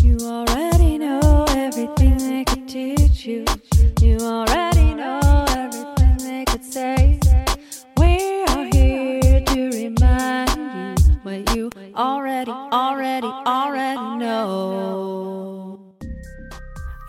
[0.00, 3.44] You already know everything they could teach you.
[4.00, 7.18] You already know everything they could say.
[7.96, 15.80] We are here to remind you what you already, already, already know.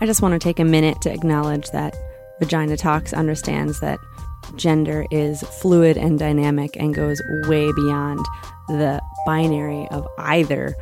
[0.00, 1.94] I just want to take a minute to acknowledge that
[2.40, 3.98] Vagina Talks understands that
[4.56, 8.24] gender is fluid and dynamic and goes way beyond
[8.78, 10.74] the binary of either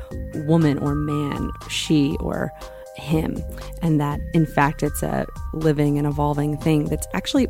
[0.47, 2.53] woman or man, she or
[2.97, 3.43] him,
[3.83, 7.47] and that in fact it's a living and evolving thing that's actually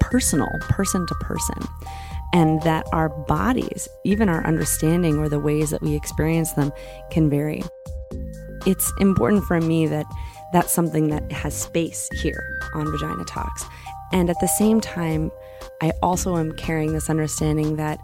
[0.00, 1.62] personal, person to person,
[2.32, 6.72] and that our bodies, even our understanding or the ways that we experience them,
[7.10, 7.62] can vary.
[8.66, 10.06] It's important for me that
[10.52, 13.64] that's something that has space here on Vagina Talks.
[14.12, 15.30] And at the same time,
[15.80, 18.00] I also am carrying this understanding that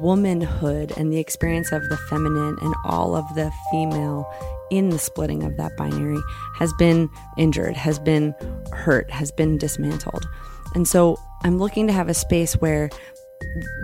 [0.00, 4.30] womanhood and the experience of the feminine and all of the female
[4.70, 6.20] in the splitting of that binary
[6.56, 8.34] has been injured, has been
[8.72, 10.26] hurt, has been dismantled.
[10.74, 12.90] And so I'm looking to have a space where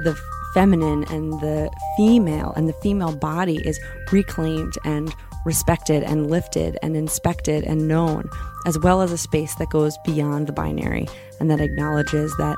[0.04, 0.18] the
[0.54, 3.80] feminine and the female and the female body is
[4.10, 5.14] reclaimed and
[5.44, 8.28] respected and lifted and inspected and known,
[8.66, 11.08] as well as a space that goes beyond the binary
[11.40, 12.56] and that acknowledges that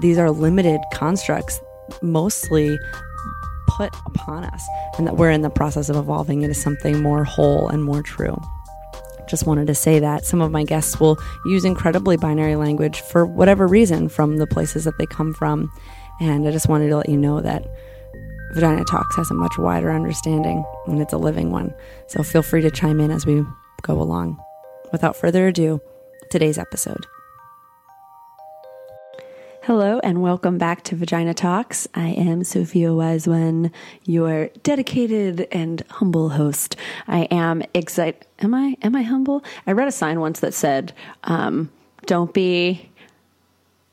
[0.00, 1.60] these are limited constructs,
[2.02, 2.78] mostly
[3.68, 7.68] put upon us, and that we're in the process of evolving into something more whole
[7.68, 8.40] and more true.
[9.28, 13.26] Just wanted to say that some of my guests will use incredibly binary language for
[13.26, 15.70] whatever reason from the places that they come from.
[16.20, 17.66] And I just wanted to let you know that
[18.52, 21.74] Vagina Talks has a much wider understanding and it's a living one.
[22.06, 23.42] So feel free to chime in as we
[23.82, 24.40] go along.
[24.92, 25.80] Without further ado,
[26.30, 27.04] today's episode.
[29.66, 31.88] Hello and welcome back to Vagina Talks.
[31.92, 33.72] I am Sophia Wise One,
[34.04, 36.76] your dedicated and humble host.
[37.08, 38.24] I am excited.
[38.38, 38.76] Am I?
[38.82, 39.42] Am I humble?
[39.66, 40.92] I read a sign once that said,
[41.24, 41.68] um,
[42.04, 42.88] "Don't be,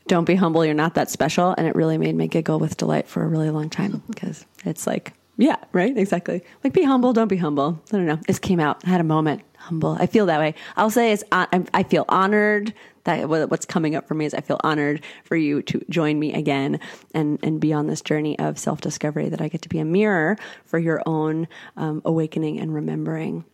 [0.06, 0.63] don't be humble.
[0.63, 3.50] You're not that special," and it really made me giggle with delight for a really
[3.50, 6.44] long time because it's like, yeah, right, exactly.
[6.63, 7.13] Like, be humble.
[7.13, 7.81] Don't be humble.
[7.91, 8.19] I don't know.
[8.28, 8.83] This came out.
[8.85, 9.41] I had a moment.
[9.57, 9.97] Humble.
[10.00, 10.53] I feel that way.
[10.78, 11.23] I'll say it's.
[11.31, 15.61] I feel honored that what's coming up for me is I feel honored for you
[15.63, 16.79] to join me again
[17.13, 19.29] and and be on this journey of self discovery.
[19.29, 21.47] That I get to be a mirror for your own
[21.77, 23.45] um, awakening and remembering.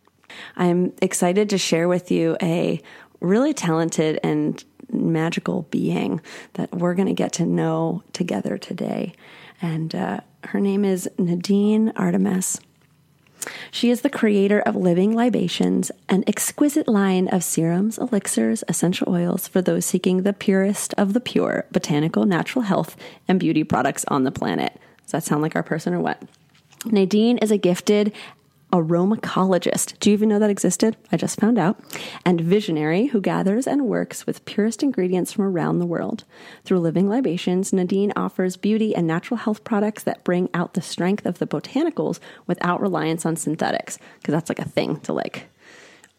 [0.56, 2.80] I'm excited to share with you a
[3.20, 4.62] really talented and
[4.92, 6.20] magical being
[6.54, 9.12] that we're going to get to know together today,
[9.60, 12.60] and uh, her name is Nadine Artemis.
[13.70, 19.48] She is the creator of Living Libations, an exquisite line of serums, elixirs, essential oils
[19.48, 22.96] for those seeking the purest of the pure botanical, natural health,
[23.26, 24.78] and beauty products on the planet.
[25.02, 26.22] Does that sound like our person or what?
[26.86, 28.12] Nadine is a gifted
[28.72, 29.98] aromacologist.
[29.98, 30.96] Do you even know that existed?
[31.10, 31.80] I just found out.
[32.24, 36.24] And visionary who gathers and works with purest ingredients from around the world.
[36.64, 41.26] Through Living Libations, Nadine offers beauty and natural health products that bring out the strength
[41.26, 43.98] of the botanicals without reliance on synthetics.
[44.18, 45.48] Because that's like a thing to like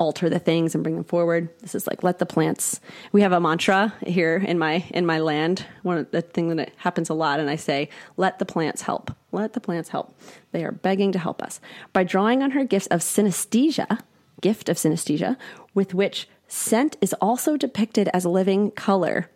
[0.01, 1.47] alter the things and bring them forward.
[1.59, 2.81] This is like let the plants.
[3.11, 5.63] We have a mantra here in my in my land.
[5.83, 7.87] One of the thing that happens a lot, and I say,
[8.17, 9.11] let the plants help.
[9.31, 10.19] Let the plants help.
[10.53, 11.61] They are begging to help us
[11.93, 13.99] by drawing on her gifts of synesthesia,
[14.41, 15.37] gift of synesthesia,
[15.75, 19.29] with which scent is also depicted as living color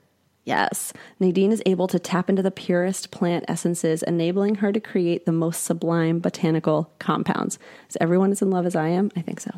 [0.45, 5.25] Yes, Nadine is able to tap into the purest plant essences, enabling her to create
[5.25, 7.57] the most sublime botanical compounds.
[7.89, 9.11] Is everyone as in love as I am?
[9.15, 9.49] I think so.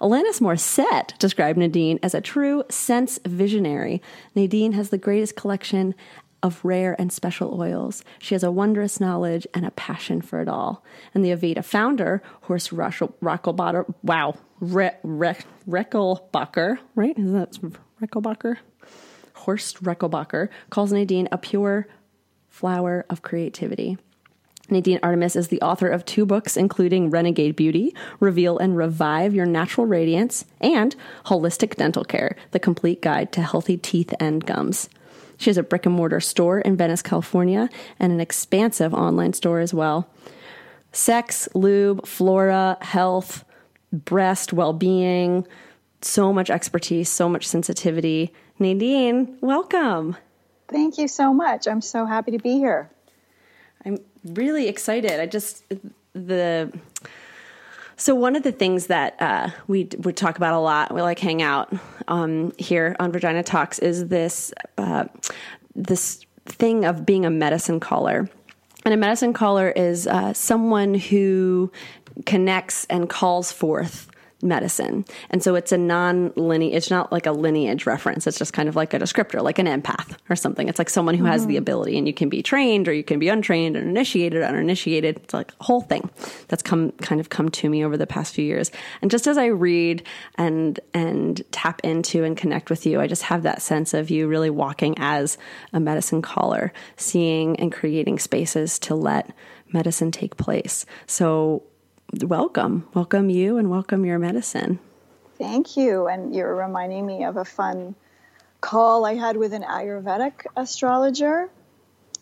[0.00, 4.02] Alanis Morissette described Nadine as a true sense visionary.
[4.34, 5.94] Nadine has the greatest collection
[6.42, 8.02] of rare and special oils.
[8.18, 10.84] She has a wondrous knowledge and a passion for it all.
[11.14, 15.36] And the Aveda founder, Horst Rechelbacher, wow, Re, Re,
[15.68, 17.16] Rechelbacher, right?
[17.16, 17.52] Is that
[18.02, 18.56] Rechelbacher?
[19.42, 21.86] Horst Rechelbacher, calls Nadine a pure
[22.48, 23.98] flower of creativity.
[24.70, 29.46] Nadine Artemis is the author of two books, including Renegade Beauty, Reveal and Revive Your
[29.46, 30.94] Natural Radiance, and
[31.26, 34.88] Holistic Dental Care, the complete guide to healthy teeth and gums.
[35.36, 37.68] She has a brick and mortar store in Venice, California,
[37.98, 40.08] and an expansive online store as well.
[40.92, 43.44] Sex, lube, flora, health,
[43.92, 45.46] breast well being,
[46.00, 48.32] so much expertise, so much sensitivity.
[48.62, 50.16] Nadine, welcome.
[50.68, 51.66] Thank you so much.
[51.66, 52.88] I'm so happy to be here.
[53.84, 55.18] I'm really excited.
[55.18, 55.64] I just,
[56.12, 56.72] the,
[57.96, 61.18] so one of the things that uh, we would talk about a lot, we like
[61.18, 61.74] hang out
[62.06, 65.06] um, here on Vagina Talks, is this uh,
[65.74, 68.28] this thing of being a medicine caller.
[68.84, 71.72] And a medicine caller is uh, someone who
[72.26, 74.08] connects and calls forth
[74.42, 75.04] medicine.
[75.30, 78.26] And so it's a non lineage, it's not like a lineage reference.
[78.26, 80.68] It's just kind of like a descriptor, like an empath or something.
[80.68, 81.32] It's like someone who mm-hmm.
[81.32, 81.58] has the mm-hmm.
[81.58, 85.18] ability and you can be trained or you can be untrained and initiated, uninitiated.
[85.18, 86.10] It's like a whole thing
[86.48, 88.70] that's come kind of come to me over the past few years.
[89.00, 90.02] And just as I read
[90.36, 94.26] and, and tap into and connect with you, I just have that sense of you
[94.26, 95.38] really walking as
[95.72, 99.32] a medicine caller, seeing and creating spaces to let
[99.72, 100.84] medicine take place.
[101.06, 101.62] So
[102.20, 102.86] welcome.
[102.94, 104.78] Welcome you and welcome your medicine.
[105.38, 106.06] Thank you.
[106.06, 107.94] And you're reminding me of a fun
[108.60, 111.50] call I had with an Ayurvedic astrologer.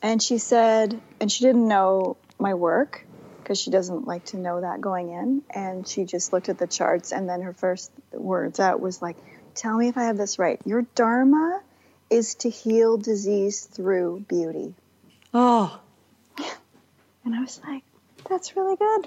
[0.03, 3.05] And she said, and she didn't know my work
[3.43, 5.43] because she doesn't like to know that going in.
[5.51, 7.13] And she just looked at the charts.
[7.13, 9.17] And then her first words out was like,
[9.55, 10.61] Tell me if I have this right.
[10.65, 11.61] Your Dharma
[12.09, 14.75] is to heal disease through beauty.
[15.35, 15.79] Oh.
[17.23, 17.83] And I was like,
[18.29, 19.07] That's really good.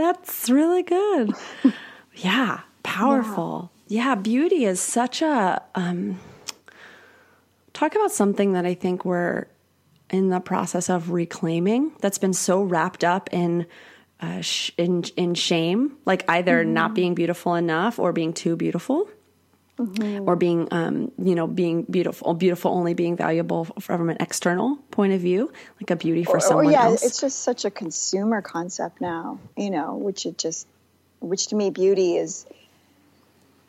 [0.00, 1.34] That's really good.
[2.14, 3.70] yeah, powerful.
[3.86, 4.04] Yeah.
[4.04, 6.18] yeah, beauty is such a um
[7.74, 9.44] talk about something that I think we're
[10.08, 13.66] in the process of reclaiming that's been so wrapped up in
[14.20, 16.72] uh, sh- in in shame, like either mm-hmm.
[16.72, 19.06] not being beautiful enough or being too beautiful.
[19.80, 20.28] Mm-hmm.
[20.28, 25.14] Or being, um, you know, being beautiful, beautiful only being valuable from an external point
[25.14, 25.50] of view,
[25.80, 27.02] like a beauty for or, someone or yeah, else.
[27.02, 30.66] It's just such a consumer concept now, you know, which it just,
[31.20, 32.44] which to me, beauty is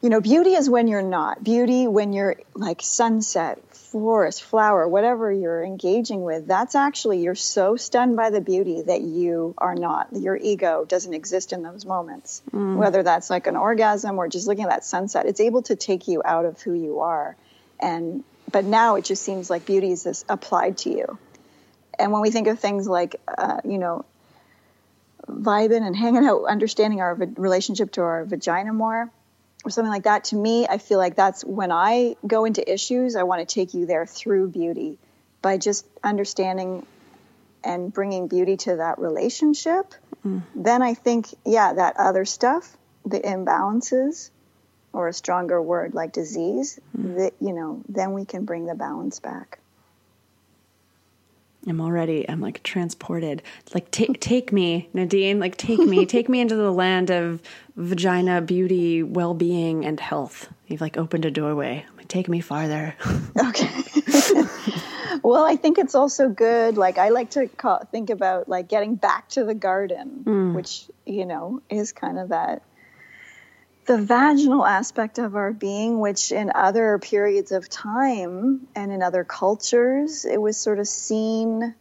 [0.01, 1.43] you know, beauty is when you're not.
[1.43, 3.59] Beauty when you're like sunset,
[3.91, 9.01] forest, flower, whatever you're engaging with, that's actually, you're so stunned by the beauty that
[9.01, 10.07] you are not.
[10.13, 12.41] Your ego doesn't exist in those moments.
[12.51, 12.77] Mm.
[12.77, 16.07] Whether that's like an orgasm or just looking at that sunset, it's able to take
[16.07, 17.35] you out of who you are.
[17.79, 21.17] And, but now it just seems like beauty is this applied to you.
[21.99, 24.05] And when we think of things like, uh, you know,
[25.27, 29.11] vibing and hanging out, understanding our relationship to our vagina more,
[29.63, 33.15] or something like that to me i feel like that's when i go into issues
[33.15, 34.97] i want to take you there through beauty
[35.41, 36.85] by just understanding
[37.63, 39.93] and bringing beauty to that relationship
[40.25, 40.41] mm.
[40.55, 42.75] then i think yeah that other stuff
[43.05, 44.29] the imbalances
[44.93, 47.17] or a stronger word like disease mm.
[47.17, 49.59] that you know then we can bring the balance back
[51.67, 53.43] I'm already, I'm like transported.
[53.73, 57.41] Like, take, take me, Nadine, like, take me, take me into the land of
[57.75, 60.49] vagina, beauty, well being, and health.
[60.67, 61.85] You've like opened a doorway.
[61.97, 62.95] Like, take me farther.
[63.47, 63.69] okay.
[65.23, 66.77] well, I think it's also good.
[66.77, 70.55] Like, I like to call, think about like getting back to the garden, mm.
[70.55, 72.63] which, you know, is kind of that
[73.91, 79.25] the vaginal aspect of our being, which in other periods of time and in other
[79.25, 81.75] cultures, it was sort of seen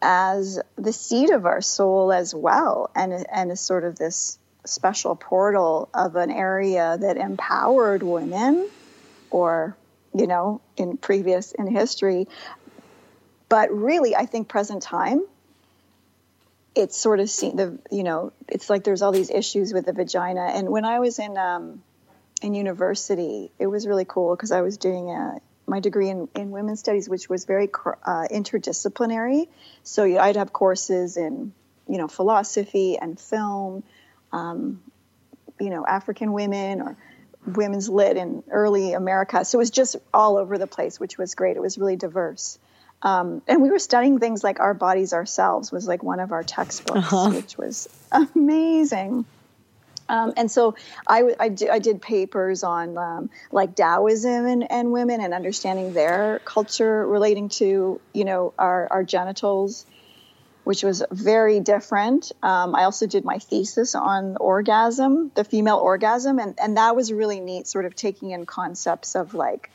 [0.00, 5.88] as the seat of our soul as well, and and sort of this special portal
[5.92, 8.68] of an area that empowered women,
[9.32, 9.76] or
[10.14, 12.28] you know, in previous in history.
[13.48, 15.22] But really, I think present time
[16.76, 19.92] it's sort of seen the you know it's like there's all these issues with the
[19.92, 20.42] vagina.
[20.42, 21.82] And when i was in um,
[22.42, 26.50] in university it was really cool because i was doing a my degree in, in
[26.50, 27.68] women's studies which was very
[28.04, 29.48] uh, interdisciplinary.
[29.82, 31.52] So i'd have courses in
[31.88, 33.82] you know philosophy and film
[34.32, 34.82] um,
[35.60, 36.96] you know african women or
[37.46, 39.44] women's lit in early america.
[39.44, 41.56] So it was just all over the place which was great.
[41.56, 42.58] It was really diverse
[43.02, 46.42] um, and we were studying things like Our Bodies Ourselves was like one of our
[46.42, 47.30] textbooks, uh-huh.
[47.30, 49.24] which was amazing.
[50.08, 50.74] Um, and so
[51.06, 56.40] I, I, I, did papers on um, like Taoism and, and, women and understanding their
[56.44, 59.86] culture relating to, you know, our, our genitals,
[60.64, 62.32] which was very different.
[62.42, 67.12] Um, I also did my thesis on orgasm, the female orgasm, and, and that was
[67.12, 69.70] really neat, sort of taking in concepts of like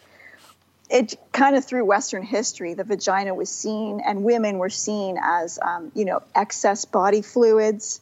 [0.90, 5.58] it kind of through Western history, the vagina was seen, and women were seen as,
[5.60, 8.02] um, you know, excess body fluids,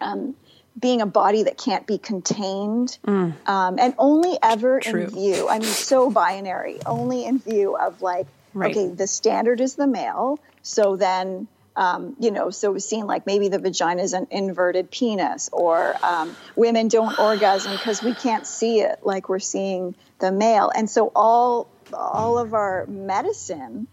[0.00, 0.34] um,
[0.78, 5.04] being a body that can't be contained, um, and only ever True.
[5.04, 5.48] in view.
[5.48, 8.74] I mean, so binary, only in view of like, Right.
[8.74, 11.48] okay, the standard is the male, so then.
[11.76, 15.50] Um, you know, so it was seen like maybe the vagina is an inverted penis,
[15.52, 20.70] or um, women don't orgasm because we can't see it like we're seeing the male.
[20.74, 23.88] And so all all of our medicine,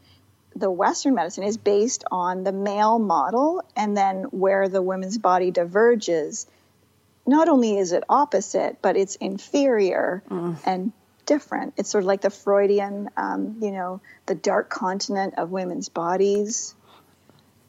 [0.55, 5.51] the Western medicine, is based on the male model, and then where the woman's body
[5.51, 6.47] diverges,
[7.27, 10.23] not only is it opposite, but it's inferior
[10.65, 10.93] and
[11.25, 11.73] different.
[11.77, 16.75] It's sort of like the Freudian, um, you know, the dark continent of women's bodies.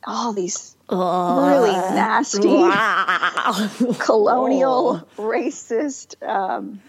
[0.07, 2.39] All these really nasty,
[3.99, 6.81] colonial, racist, um,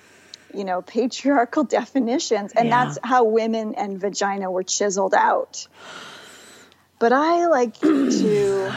[0.53, 2.53] you know, patriarchal definitions.
[2.55, 2.85] And Yeah.
[2.85, 5.67] that's how women and vagina were chiseled out.
[6.99, 8.73] But I like to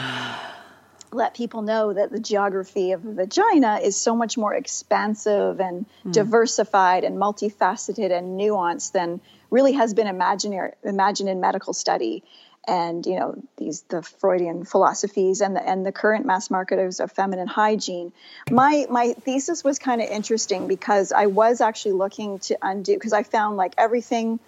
[1.11, 5.85] let people know that the geography of the vagina is so much more expansive and
[6.09, 9.19] diversified and multifaceted and nuanced than
[9.49, 12.23] really has been imaginary, imagined in medical study
[12.67, 17.11] and you know these the Freudian philosophies and the and the current mass marketers of
[17.11, 18.11] feminine hygiene.
[18.51, 23.13] My my thesis was kind of interesting because I was actually looking to undo because
[23.13, 24.39] I found like everything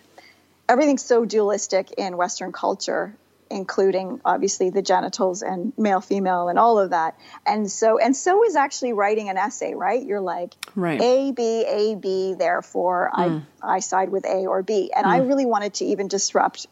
[0.70, 3.16] everything's so dualistic in Western culture,
[3.52, 7.18] including obviously the genitals and male, female, and all of that.
[7.46, 10.02] And so, and so is actually writing an essay, right?
[10.04, 11.02] You're like Right.
[11.02, 12.36] A, B, A, B.
[12.38, 13.40] Therefore, I hmm.
[13.62, 14.92] I side with A or B.
[14.96, 15.28] And I hmm.
[15.28, 16.68] really wanted to even disrupt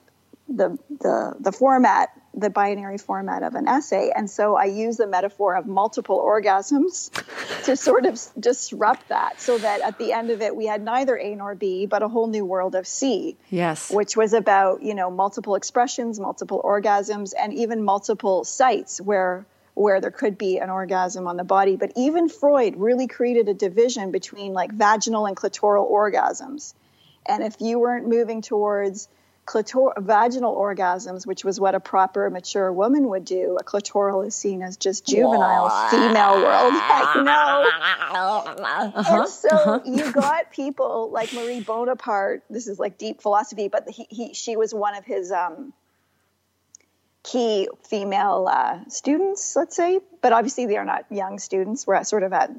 [0.48, 4.12] the the the format the binary format of an essay.
[4.16, 7.10] And so i use the metaphor of multiple orgasms
[7.66, 11.18] to sort of disrupt that so that at the end of it we had neither
[11.18, 13.92] a nor b but a whole new world of c Yes.
[13.92, 19.46] which was about you know multiple expressions multiple orgasms and even multiple sites where
[19.80, 21.78] where there could be an orgasm on the body.
[21.78, 26.74] But even freud really created a division between like vaginal and clitoral orgasms.
[27.26, 29.08] And if you weren't moving towards
[29.50, 34.36] clitor- vaginal orgasms, which was what a proper mature woman would do, a clitoral is
[34.36, 36.74] seen as just juvenile female world.
[37.20, 37.66] Know.
[38.14, 39.22] Uh-huh.
[39.22, 42.44] And so you got people like Marie Bonaparte.
[42.50, 45.74] This is like deep philosophy, but he, he she was one of his um,
[47.24, 50.00] key female uh, students, let's say.
[50.22, 51.88] But obviously, they are not young students.
[51.88, 52.52] We're at sort of at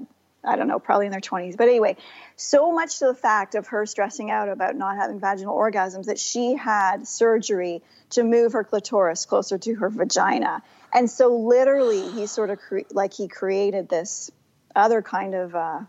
[0.42, 1.56] I don't know, probably in their 20s.
[1.56, 1.96] But anyway,
[2.36, 6.18] so much to the fact of her stressing out about not having vaginal orgasms that
[6.18, 10.62] she had surgery to move her clitoris closer to her vagina.
[10.92, 14.30] And so, literally, he sort of cre- like he created this
[14.74, 15.80] other kind of, uh,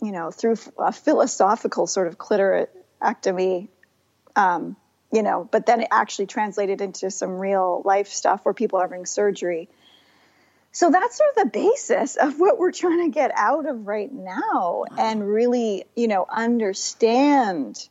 [0.00, 3.68] you know, through a philosophical sort of clitorectomy,
[4.36, 4.76] um,
[5.12, 8.86] you know, but then it actually translated into some real life stuff where people are
[8.86, 9.68] having surgery.
[10.78, 14.12] So that's sort of the basis of what we're trying to get out of right
[14.12, 17.88] now and really, you know, understand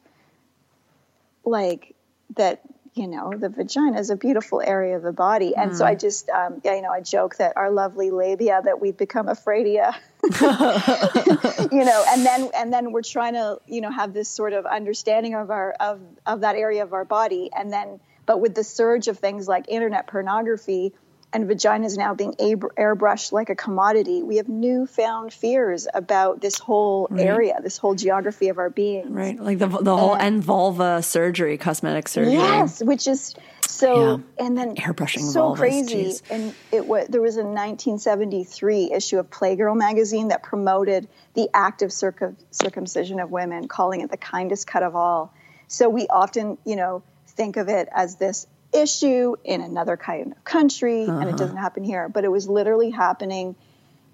[1.44, 1.98] like
[2.38, 2.62] that,
[2.94, 5.53] you know, the vagina is a beautiful area of the body.
[5.53, 8.79] And so I just, um, yeah, you know, I joke that our lovely labia that
[8.79, 9.94] we've become afraidia,
[11.74, 14.65] you know, and then, and then we're trying to, you know, have this sort of
[14.65, 17.50] understanding of our, of, of that area of our body.
[17.53, 20.94] And then, but with the surge of things like internet pornography,
[21.34, 27.10] and vaginas now being airbrushed like a commodity, we have newfound fears about this whole
[27.17, 29.13] area, this whole geography of our being.
[29.13, 29.39] Right.
[29.39, 32.34] Like the the whole and vulva surgery, cosmetic surgery.
[32.34, 33.36] Yes, which is
[33.67, 34.46] so, Yeah.
[34.46, 36.05] and then Airbrushing so vulvas, crazy.
[36.05, 36.22] jeez.
[36.31, 41.91] And it was there was a 1973 issue of Playgirl magazine that promoted the active
[41.91, 45.34] circum, circumcision of women, calling it the kindest cut of all.
[45.67, 50.43] So we often, you know, think of it as this issue in another kind of
[50.43, 51.29] country, and Uh-huh.
[51.29, 52.09] it doesn't happen here.
[52.09, 53.55] But it was literally happening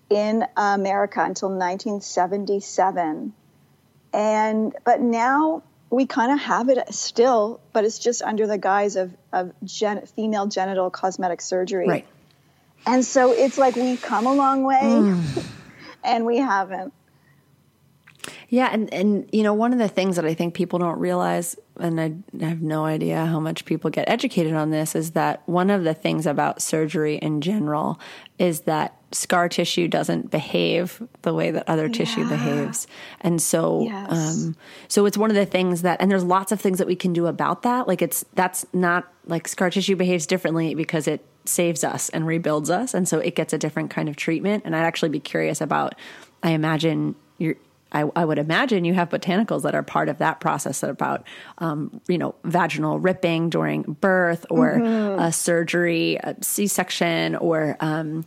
[0.10, 3.34] in America until 1977
[4.14, 8.96] and but now we kind of have it still but it's just under the guise
[8.96, 12.08] of, of gen, female genital cosmetic surgery Right.
[12.86, 15.46] and so it's like we've come a long way Mm.
[16.04, 16.94] and we haven't
[18.54, 21.56] Yeah, and and you know one of the things that I think people don't realize,
[21.80, 25.42] and I, I have no idea how much people get educated on this, is that
[25.48, 28.00] one of the things about surgery in general
[28.38, 32.86] is that scar tissue doesn't behave the way that other tissue behaves,
[33.22, 34.12] and so Yes.
[34.12, 34.56] um,
[34.88, 37.12] so it's one of the things that, and there's lots of things that we can
[37.12, 37.88] do about that.
[37.88, 42.70] Like it's that's not like scar tissue behaves differently because it saves us and rebuilds
[42.70, 44.62] us, and so it gets a different kind of treatment.
[44.64, 45.96] And I'd actually be curious about.
[46.46, 47.56] I imagine you're
[47.94, 51.26] I, I, would imagine you have botanicals that are part of that process about,
[51.60, 55.20] um, you know, vaginal ripping during birth or mm-hmm.
[55.20, 58.26] a surgery, a C-section or, um,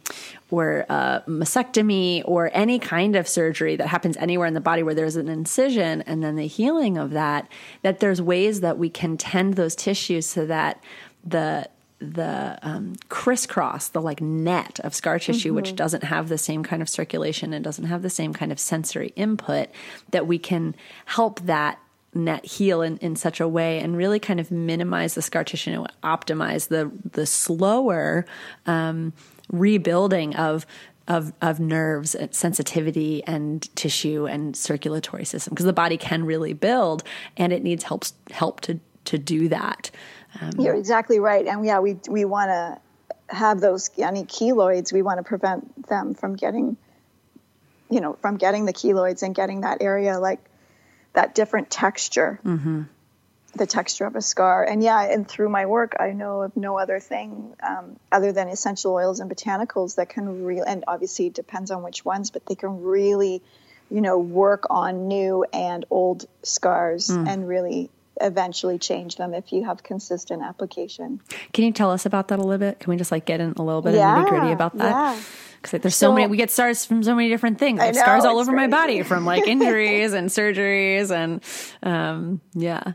[0.50, 4.94] or a mastectomy or any kind of surgery that happens anywhere in the body where
[4.94, 7.48] there's an incision and then the healing of that,
[7.82, 10.82] that there's ways that we can tend those tissues so that
[11.24, 11.68] the
[11.98, 15.56] the um, crisscross, the like net of scar tissue, mm-hmm.
[15.56, 18.60] which doesn't have the same kind of circulation and doesn't have the same kind of
[18.60, 19.68] sensory input,
[20.10, 20.74] that we can
[21.06, 21.78] help that
[22.14, 25.70] net heal in, in such a way and really kind of minimize the scar tissue
[25.70, 28.24] and optimize the the slower
[28.66, 29.12] um,
[29.50, 30.66] rebuilding of
[31.08, 36.52] of of nerves and sensitivity and tissue and circulatory system because the body can really
[36.52, 37.02] build
[37.36, 39.90] and it needs help help to to do that
[40.40, 42.78] um, You're exactly right, and yeah, we we want to
[43.28, 44.92] have those any keloids.
[44.92, 46.76] We want to prevent them from getting,
[47.90, 50.40] you know, from getting the keloids and getting that area like
[51.12, 52.40] that different texture.
[52.44, 52.82] Mm-hmm.
[53.54, 56.78] The texture of a scar, and yeah, and through my work, I know of no
[56.78, 61.34] other thing um, other than essential oils and botanicals that can really, and obviously it
[61.34, 63.42] depends on which ones, but they can really,
[63.90, 67.26] you know, work on new and old scars mm.
[67.26, 67.88] and really
[68.20, 71.20] eventually change them if you have consistent application.
[71.52, 72.80] Can you tell us about that a little bit?
[72.80, 74.90] Can we just like get in a little bit yeah, of nitty gritty about that?
[74.90, 75.22] Yeah.
[75.62, 77.80] Because there's so, so, many, we get scars from so many different things.
[77.80, 81.42] I know, scars all over my body from like injuries and surgeries and
[81.82, 82.92] um, yeah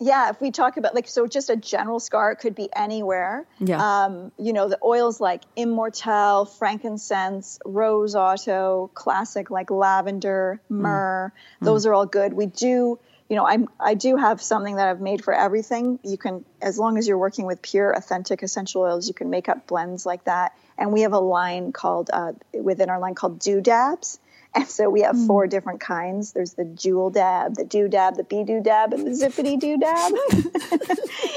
[0.00, 3.46] yeah if we talk about like so just a general scar it could be anywhere
[3.60, 11.32] yeah um, you know the oils like immortelle frankincense rose otto classic like lavender myrrh
[11.62, 11.64] mm.
[11.64, 11.90] those mm.
[11.90, 15.24] are all good we do you know, I'm I do have something that I've made
[15.24, 15.98] for everything.
[16.02, 19.48] You can, as long as you're working with pure, authentic essential oils, you can make
[19.48, 20.54] up blends like that.
[20.76, 24.18] And we have a line called uh, within our line called Doodabs.
[24.56, 25.26] And so we have mm.
[25.26, 26.32] four different kinds.
[26.32, 29.78] There's the jewel dab, the doo dab, the bee doo dab, and the zippity doo
[29.78, 30.12] dab.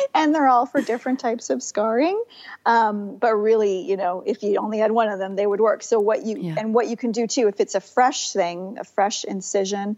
[0.13, 2.23] and they're all for different types of scarring.
[2.63, 5.81] Um, but really, you know, if you only had one of them, they would work.
[5.81, 6.55] So what you yeah.
[6.59, 9.97] and what you can do too, if it's a fresh thing, a fresh incision,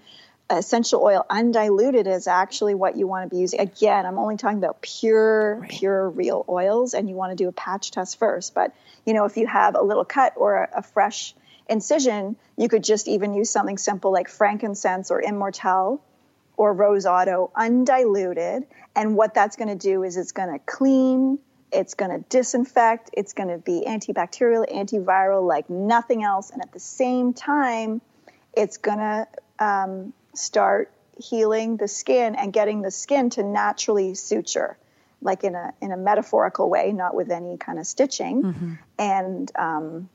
[0.50, 3.60] essential oil undiluted is actually what you want to be using.
[3.60, 5.70] Again, I'm only talking about pure, right.
[5.70, 8.54] pure, real oils, and you want to do a patch test first.
[8.54, 8.74] But
[9.06, 11.36] you know, if you have a little cut or a, a fresh
[11.70, 16.00] incision, you could just even use something simple like frankincense or immortelle
[16.58, 18.66] or rose otto undiluted.
[18.96, 21.40] And what that's going to do is it's going to clean,
[21.72, 26.50] it's going to disinfect, it's going to be antibacterial, antiviral like nothing else.
[26.50, 28.02] And at the same time,
[28.54, 29.28] it's going to
[29.60, 34.78] um, start healing the skin and getting the skin to naturally suture
[35.22, 38.74] like in a in a metaphorical way not with any kind of stitching mm-hmm.
[38.98, 40.10] and um,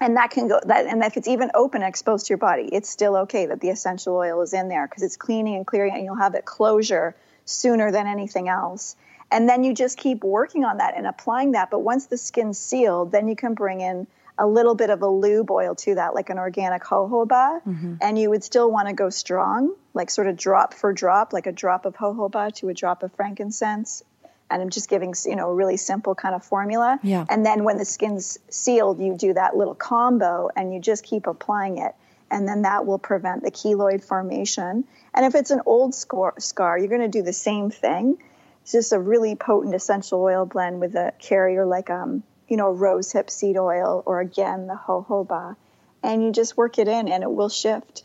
[0.00, 2.90] and that can go that and if it's even open exposed to your body it's
[2.90, 6.04] still okay that the essential oil is in there because it's cleaning and clearing and
[6.04, 8.96] you'll have it closure sooner than anything else
[9.30, 12.58] and then you just keep working on that and applying that but once the skin's
[12.58, 14.06] sealed then you can bring in
[14.38, 17.94] a little bit of a lube oil to that, like an organic jojoba, mm-hmm.
[18.00, 21.46] and you would still want to go strong, like sort of drop for drop, like
[21.46, 24.02] a drop of jojoba to a drop of frankincense.
[24.50, 26.98] And I'm just giving, you know, a really simple kind of formula.
[27.02, 27.24] Yeah.
[27.28, 31.26] And then when the skin's sealed, you do that little combo and you just keep
[31.26, 31.94] applying it.
[32.30, 34.84] And then that will prevent the keloid formation.
[35.14, 38.18] And if it's an old scar, scar you're going to do the same thing.
[38.62, 42.74] It's just a really potent essential oil blend with a carrier like um, you know,
[42.74, 45.56] rosehip seed oil or again the jojoba,
[46.02, 48.04] and you just work it in and it will shift.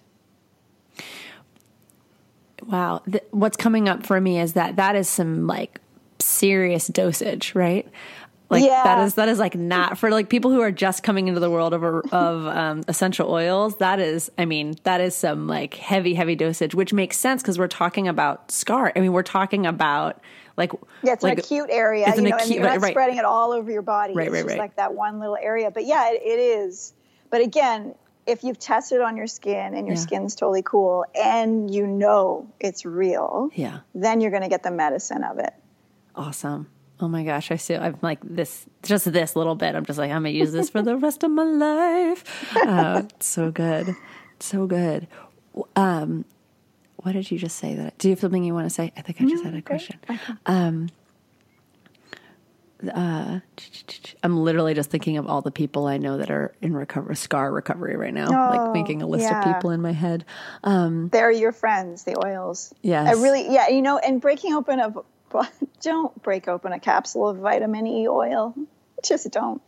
[2.66, 3.02] Wow.
[3.32, 5.82] what's coming up for me is that that is some like
[6.20, 7.88] serious dosage, right?
[8.50, 8.84] Like yeah.
[8.84, 11.52] that is that is like not for like people who are just coming into the
[11.52, 13.78] world of of um, essential oils.
[13.78, 17.60] That is, I mean, that is some like heavy, heavy dosage, which makes sense because
[17.60, 18.92] we're talking about scar.
[18.96, 20.20] I mean, we're talking about
[20.60, 23.18] like yeah, it's like, an acute area, you know, acute, and you're not right, spreading
[23.18, 24.14] it all over your body.
[24.14, 24.60] Right, it's right, just right.
[24.60, 25.72] like that one little area.
[25.72, 26.94] But yeah, it, it is.
[27.32, 27.96] But again,
[28.28, 30.02] if you've tested on your skin and your yeah.
[30.02, 34.72] skin's totally cool and you know it's real, yeah, then you're going to get the
[34.72, 35.54] medicine of it.
[36.16, 36.68] Awesome.
[37.02, 37.76] Oh my gosh, I see.
[37.76, 39.74] I'm like this, just this little bit.
[39.74, 42.56] I'm just like, I'm gonna use this for the rest of my life.
[42.60, 43.96] Uh, so good,
[44.40, 45.08] so good.
[45.76, 46.26] Um,
[47.04, 47.76] what did you just say?
[47.76, 48.92] That do you have something you want to say?
[48.98, 50.00] I think I just had a question.
[50.46, 50.90] Um,
[52.88, 53.40] uh,
[54.24, 57.52] I'm literally just thinking of all the people I know that are in recovery, scar
[57.52, 59.40] recovery right now, oh, like making a list yeah.
[59.40, 60.26] of people in my head.
[60.64, 62.74] Um, They're your friends, the oils.
[62.82, 64.94] Yeah, I really, yeah, you know, and breaking open a,
[65.82, 68.56] don't break open a capsule of vitamin E oil.
[69.04, 69.62] Just don't.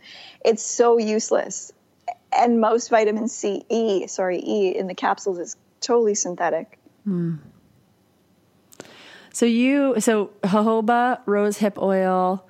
[0.43, 1.71] It's so useless.
[2.37, 6.79] And most vitamin C, E, sorry, E in the capsules is totally synthetic.
[7.03, 7.35] Hmm.
[9.33, 12.45] So you, so jojoba, rose hip oil.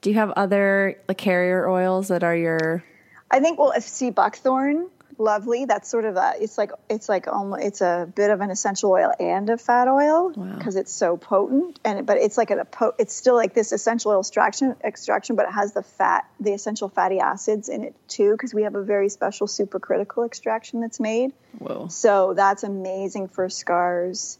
[0.00, 2.84] Do you have other like carrier oils that are your?
[3.30, 5.64] I think well, sea buckthorn, lovely.
[5.64, 6.34] That's sort of a.
[6.40, 9.88] It's like it's like almost it's a bit of an essential oil and a fat
[9.88, 11.78] oil because it's so potent.
[11.84, 15.46] And but it's like a, po- it's still like this essential oil extraction extraction, but
[15.46, 18.82] it has the fat, the essential fatty acids in it too because we have a
[18.82, 21.32] very special supercritical extraction that's made.
[21.58, 21.88] Whoa.
[21.88, 24.38] So that's amazing for scars.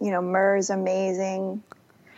[0.00, 1.62] You know, myrrh is amazing.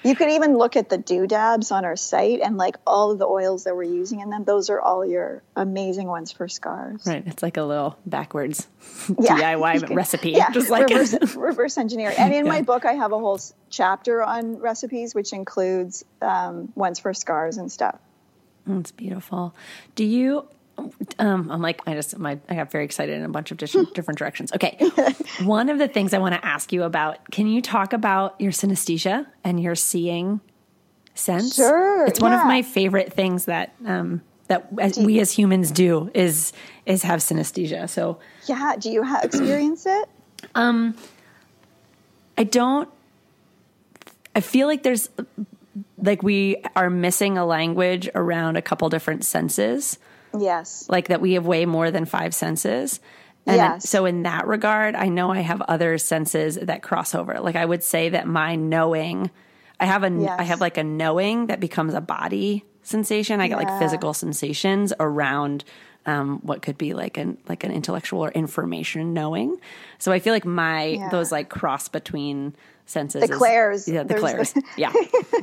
[0.05, 3.27] You could even look at the doodabs on our site and like all of the
[3.27, 4.45] oils that we're using in them.
[4.45, 7.07] Those are all your amazing ones for scars.
[7.07, 7.23] Right.
[7.27, 8.69] It's like a little backwards
[9.19, 9.55] Yeah.
[9.57, 10.33] DIY recipe.
[10.33, 12.17] Yeah, Just like reverse, reverse engineering.
[12.19, 13.41] And in my book, I have a whole
[13.71, 17.99] chapter on recipes, which includes um, ones for scars and stuff.
[18.67, 19.55] That's beautiful.
[19.95, 20.47] Do you?
[21.19, 23.95] Um, I'm like, I just, my, I got very excited in a bunch of different
[23.95, 24.53] different directions.
[24.53, 24.77] Okay,
[25.43, 27.31] one of the things I want to ask you about.
[27.31, 30.41] Can you talk about your synesthesia and your seeing
[31.15, 31.55] sense?
[31.55, 36.11] Sure, It's one of my favorite things that um, that as, we as humans do
[36.15, 36.53] is
[36.87, 37.89] is have synesthesia.
[37.89, 38.75] So Yeah.
[38.79, 40.09] Do you ha- experience it?
[40.55, 40.95] Um,
[42.37, 42.89] I don't.
[44.37, 45.09] I feel like there's
[45.97, 49.99] like we are missing a language around a couple different senses.
[50.39, 50.87] Yes.
[50.89, 53.01] like that we have way more than five senses.
[53.47, 53.89] And Yes.
[53.89, 57.41] so in that regard, I know I have other senses that cross over.
[57.41, 59.31] Like I would say that my knowing,
[59.79, 60.37] I have a, Yes.
[60.39, 63.41] I have like a knowing that becomes a body sensation.
[63.41, 65.65] I get like physical sensations around
[66.07, 69.57] um, what could be like an like an intellectual or information knowing.
[69.99, 71.09] So I feel like my Yeah.
[71.11, 72.55] those like cross between
[72.87, 73.23] senses.
[73.27, 73.89] The is- clairs.
[73.89, 74.93] yeah, the clairs, the- yeah,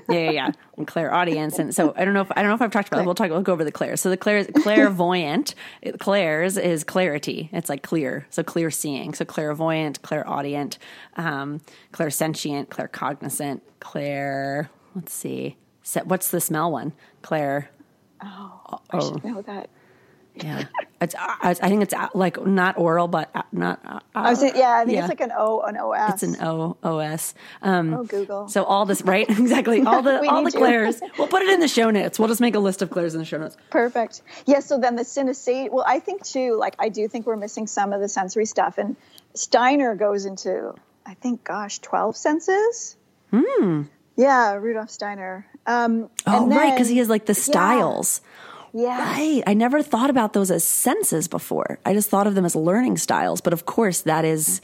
[0.10, 0.51] yeah, yeah, yeah.
[0.77, 2.88] And clair audience, and so I don't know if I don't know if I've talked
[2.88, 3.01] about.
[3.01, 3.06] it.
[3.06, 3.30] We'll talk.
[3.30, 4.01] We'll go over the clairs.
[4.01, 5.56] So the clairs, clairvoyant,
[5.99, 7.49] clairs is clarity.
[7.51, 9.13] It's like clear, so clear seeing.
[9.13, 10.77] So clairvoyant, clairaudient,
[11.17, 11.62] um,
[11.93, 14.69] clairsentient, claircognizant, clair.
[14.95, 15.58] Let's see.
[16.04, 16.93] What's the smell one?
[17.21, 17.69] Claire.
[18.23, 19.69] Oh, I should know that.
[20.35, 20.63] Yeah,
[21.01, 21.13] it's.
[21.15, 23.81] I think it's like not oral, but not.
[23.85, 25.01] uh, I was saying, yeah, I think yeah.
[25.01, 26.13] it's like an O, an OS.
[26.13, 27.33] It's an O O S.
[27.61, 28.47] Um, Oh, Google.
[28.47, 29.29] So all this, right?
[29.29, 29.81] exactly.
[29.85, 31.01] All the all the clairs.
[31.17, 32.17] We'll put it in the show notes.
[32.17, 33.57] We'll just make a list of clairs in the show notes.
[33.69, 34.21] Perfect.
[34.45, 37.67] Yeah, so then the synesthete, well, I think too, like, I do think we're missing
[37.67, 38.77] some of the sensory stuff.
[38.77, 38.95] And
[39.33, 40.73] Steiner goes into,
[41.05, 42.95] I think, gosh, 12 senses?
[43.31, 43.83] Hmm.
[44.15, 45.45] Yeah, Rudolf Steiner.
[45.67, 48.21] Um, Oh, and right, because he has like the styles.
[48.23, 48.27] Yeah.
[48.73, 49.43] Right.
[49.45, 51.79] I never thought about those as senses before.
[51.86, 53.41] I just thought of them as learning styles.
[53.41, 54.62] But of course, that is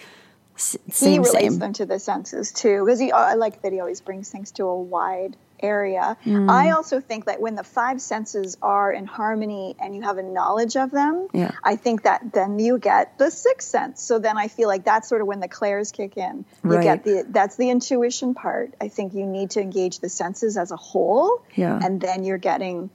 [0.56, 1.60] s- he same relates same.
[1.60, 4.64] them to the senses too because he i like that he always brings things to
[4.66, 6.50] a wide area Hmm.
[6.50, 10.24] i also think that when the five senses are in harmony and you have a
[10.24, 11.52] knowledge of them Yeah.
[11.64, 15.08] i think that then you get the sixth sense so then i feel like that's
[15.08, 16.84] sort of when the clairs kick in you Right.
[16.84, 20.72] get the that's the intuition part i think you need to engage the senses as
[20.72, 21.78] a whole Yeah.
[21.84, 22.90] and then you're getting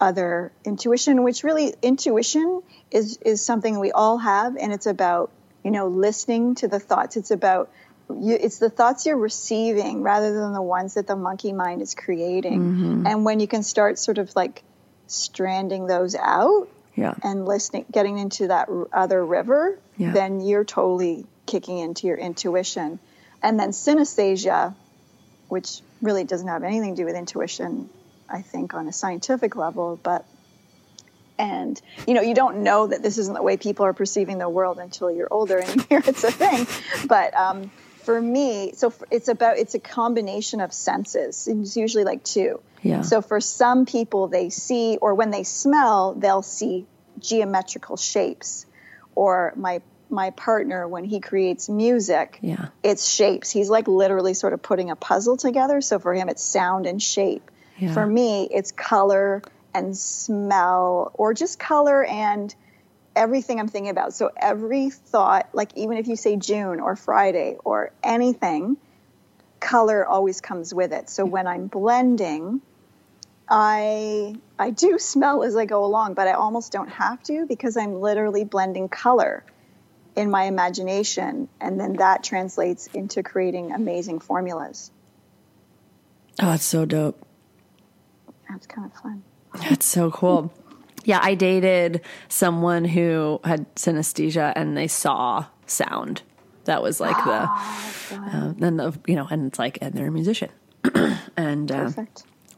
[0.00, 5.30] other intuition which really intuition is is something we all have and it's about
[5.62, 7.70] you know listening to the thoughts it's about
[8.10, 11.94] you, it's the thoughts you're receiving rather than the ones that the monkey mind is
[11.94, 13.06] creating Mm-hmm.
[13.06, 14.62] and when you can start sort of like
[15.06, 17.14] stranding those out Yeah.
[17.22, 20.12] and listening getting into that other river Yeah.
[20.12, 22.98] then you're totally kicking into your intuition
[23.42, 24.74] and then synesthesia
[25.48, 27.88] which really doesn't have anything to do with intuition
[28.28, 30.24] i think on a scientific level but
[31.38, 34.48] and you know you don't know that this isn't the way people are perceiving the
[34.48, 36.66] world until you're older and you hear it's a thing.
[37.08, 37.70] But um,
[38.04, 42.60] for me so it's about it's a combination of senses it's usually like two.
[42.82, 43.02] Yeah.
[43.02, 46.86] so for some people they see or when they smell they'll see
[47.18, 48.66] geometrical shapes.
[49.16, 52.66] Or my my partner when he creates music Yeah.
[52.84, 53.50] it's shapes.
[53.50, 55.80] He's like literally sort of putting a puzzle together.
[55.80, 57.92] So for him it's sound and shape Yeah.
[57.92, 59.42] for me it's color
[59.74, 62.54] and smell or just color and
[63.16, 67.56] everything i'm thinking about so every thought like even if you say june or friday
[67.64, 68.76] or anything
[69.60, 72.60] color always comes with it so when i'm blending
[73.48, 77.76] i i do smell as i go along but i almost don't have to because
[77.76, 79.44] i'm literally blending color
[80.16, 84.90] in my imagination and then that translates into creating amazing formulas
[86.42, 87.24] Oh, it's so dope.
[88.48, 89.22] That's kind of fun
[89.68, 90.52] That's so cool.
[91.04, 96.22] Yeah, I dated someone who had synesthesia and they saw sound.
[96.64, 97.48] That was like the,
[98.16, 100.48] uh, and the, you know, and it's like, and they're a musician,
[101.36, 101.90] and uh,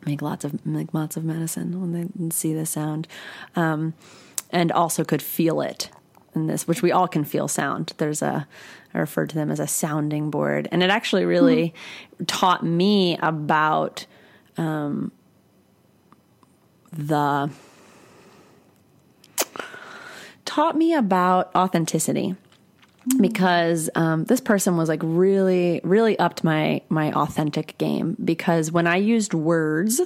[0.07, 3.09] make lots of make lots of medicine when they see the sound,
[3.57, 3.95] um,
[4.51, 5.91] and also could feel it.
[6.37, 7.95] in this, which we all can feel sound.
[7.97, 8.47] There's a,
[8.95, 10.69] I refer to them as a sounding board.
[10.71, 11.75] And it actually really
[12.15, 12.25] mm-hmm.
[12.27, 14.07] taught me about
[14.57, 15.11] um,
[16.97, 17.51] the,
[20.45, 22.37] taught me about authenticity
[23.21, 28.89] because um, this person was like really really upped my my authentic game because when
[28.89, 30.01] i used words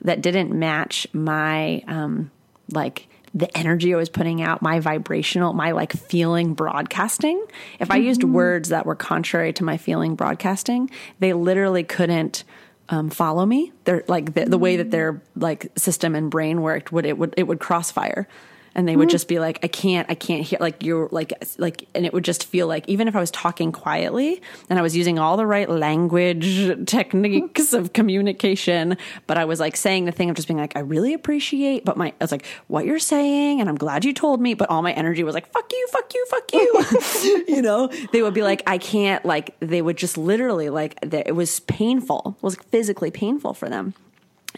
[0.00, 2.28] that didn't match my um,
[2.72, 7.40] like the energy I was putting out, my vibrational, my like feeling broadcasting.
[7.78, 7.90] If.
[7.90, 8.32] I used mm-hmm.
[8.32, 12.44] words that were contrary to my feeling broadcasting, they literally couldn't
[12.90, 13.72] um, follow me.
[13.84, 17.34] They're like the, the, way that their like system and brain worked would it would
[17.36, 18.28] it would crossfire
[18.74, 19.12] and they would mm-hmm.
[19.12, 22.24] just be like i can't i can't hear like you're like like and it would
[22.24, 25.46] just feel like even if i was talking quietly and i was using all the
[25.46, 30.58] right language techniques of communication but i was like saying the thing of just being
[30.58, 34.04] like i really appreciate but my i was like what you're saying and i'm glad
[34.04, 37.44] you told me but all my energy was like fuck you fuck you fuck you.
[37.50, 37.88] You know?
[38.12, 42.36] They would be like i can't like they would just literally like it was painful
[42.38, 43.94] it was physically painful for them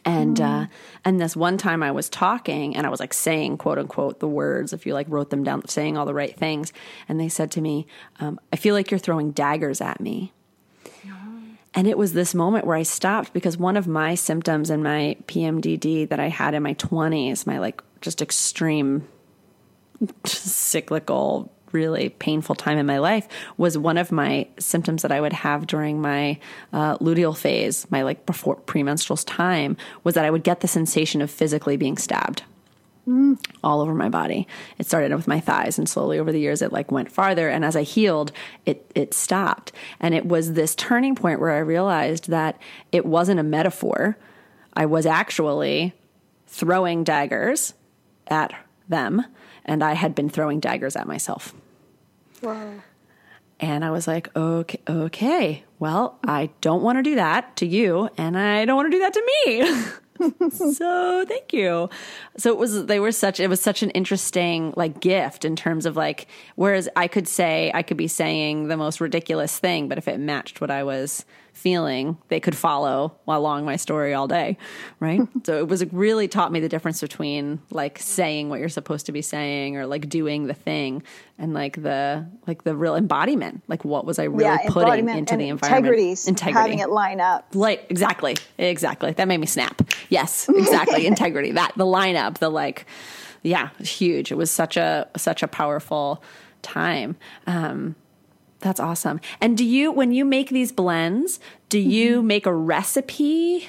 [0.04, 0.64] and mm.
[0.64, 0.66] uh,
[1.04, 4.28] and this one time I was talking and I was like saying quote unquote the
[4.28, 6.72] words if you like wrote them down saying all the right things.
[7.08, 7.86] And they said to me
[8.20, 10.32] um, I feel like you're throwing daggers at me.
[11.74, 15.16] And it was this moment where I stopped because one of my symptoms in my
[15.26, 19.08] PMDD that I had in my 20s my like just extreme
[20.24, 25.32] cyclical really painful time in my life was one of my symptoms that I would
[25.32, 26.38] have during my
[26.72, 31.20] uh, luteal phase, my like before premenstrual time, was that I would get the sensation
[31.22, 32.42] of physically being stabbed.
[33.08, 33.37] Mm.
[33.64, 34.46] all over my body.
[34.78, 37.64] It started with my thighs and slowly over the years it like went farther and
[37.64, 38.30] as I healed
[38.64, 39.72] it it stopped.
[39.98, 42.61] And it was this turning point where I realized that
[42.92, 44.16] it wasn't a metaphor.
[44.74, 45.94] I was actually
[46.46, 47.74] throwing daggers
[48.28, 48.54] at
[48.88, 49.26] them
[49.64, 51.52] and I had been throwing daggers at myself.
[52.42, 52.74] Wow.
[53.61, 58.09] And I was like, okay, okay, well, I don't want to do that to you,
[58.18, 60.50] and I don't want to do that to me.
[60.50, 61.88] so thank you.
[62.37, 65.87] So it was, they were such, it was such an interesting like gift in terms
[65.87, 66.26] of like,
[66.57, 70.18] whereas I could say, I could be saying the most ridiculous thing, but if it
[70.18, 74.56] matched what I was feeling, they could follow along my story all day,
[75.00, 75.20] right?
[75.44, 79.12] so it was really taught me the difference between like saying what you're supposed to
[79.12, 81.02] be saying or like doing the thing
[81.38, 83.62] and like the like the real embodiment.
[83.68, 85.86] Like what was I really yeah, putting into the environment?
[85.86, 87.46] Integrity, integrity, having it line up.
[87.54, 89.12] Like exactly, exactly.
[89.12, 89.82] That made me snap.
[90.08, 91.06] Yes, exactly.
[91.06, 91.52] integrity.
[91.52, 92.38] That the lineup.
[92.38, 92.86] The like,
[93.42, 94.32] yeah, huge.
[94.32, 96.22] It was such a such a powerful
[96.62, 97.16] time.
[97.46, 97.94] Um,
[98.62, 99.20] that's awesome.
[99.40, 102.27] And do you, when you make these blends, do you mm-hmm.
[102.27, 103.68] make a recipe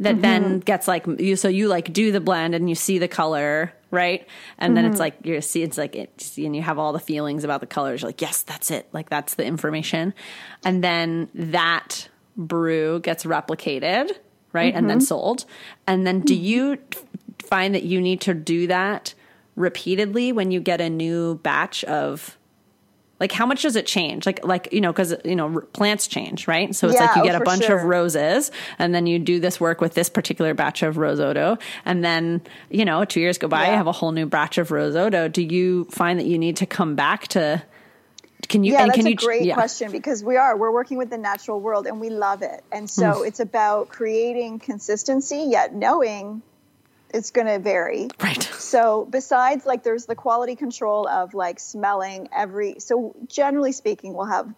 [0.00, 0.22] that mm-hmm.
[0.22, 1.36] then gets like you?
[1.36, 4.26] So you like do the blend and you see the color, right?
[4.58, 4.74] And mm-hmm.
[4.74, 5.00] then it's mm-hmm.
[5.00, 8.02] like you see it's like it, and you have all the feelings about the colors.
[8.02, 8.88] You're like, yes, that's it.
[8.92, 10.14] Like that's the information.
[10.64, 14.10] And then that brew gets replicated,
[14.52, 14.74] right?
[14.74, 15.04] And then mm-hmm.
[15.04, 15.44] sold.
[15.86, 16.78] And then do you
[17.42, 19.14] find that you need to do that
[19.56, 22.37] repeatedly when you get a new batch of
[23.20, 26.46] like how much does it change like like you know because you know plants change
[26.46, 27.78] right so it's yeah, like you get oh, a bunch sure.
[27.78, 31.58] of roses and then you do this work with this particular batch of rose otto
[31.84, 33.70] and then you know two years go by yeah.
[33.70, 36.56] you have a whole new batch of rose otto do you find that you need
[36.56, 37.62] to come back to
[38.48, 39.54] can you yeah that's can a you, great yeah.
[39.54, 42.88] question because we are we're working with the natural world and we love it and
[42.88, 43.26] so mm.
[43.26, 46.42] it's about creating consistency yet knowing
[47.12, 48.08] it's going to vary.
[48.22, 48.42] Right.
[48.42, 54.26] So besides like there's the quality control of like smelling every so generally speaking we'll
[54.26, 54.52] have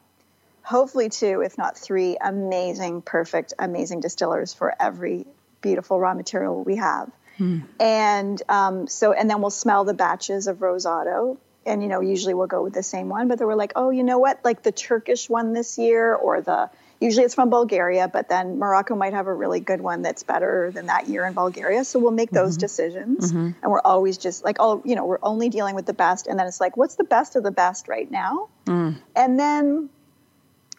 [0.62, 5.26] hopefully two if not three amazing perfect amazing distillers for every
[5.60, 7.10] beautiful raw material we have.
[7.36, 7.60] Hmm.
[7.78, 12.00] And um, so and then we'll smell the batches of Rose Otto and you know
[12.00, 14.40] usually we'll go with the same one but then we're like oh you know what
[14.44, 18.94] like the Turkish one this year or the Usually it's from Bulgaria, but then Morocco
[18.94, 21.82] might have a really good one that's better than that year in Bulgaria.
[21.84, 22.60] So we'll make those mm-hmm.
[22.60, 23.32] decisions.
[23.32, 23.50] Mm-hmm.
[23.62, 26.26] And we're always just like, oh, you know, we're only dealing with the best.
[26.26, 28.50] And then it's like, what's the best of the best right now?
[28.66, 29.00] Mm.
[29.16, 29.88] And then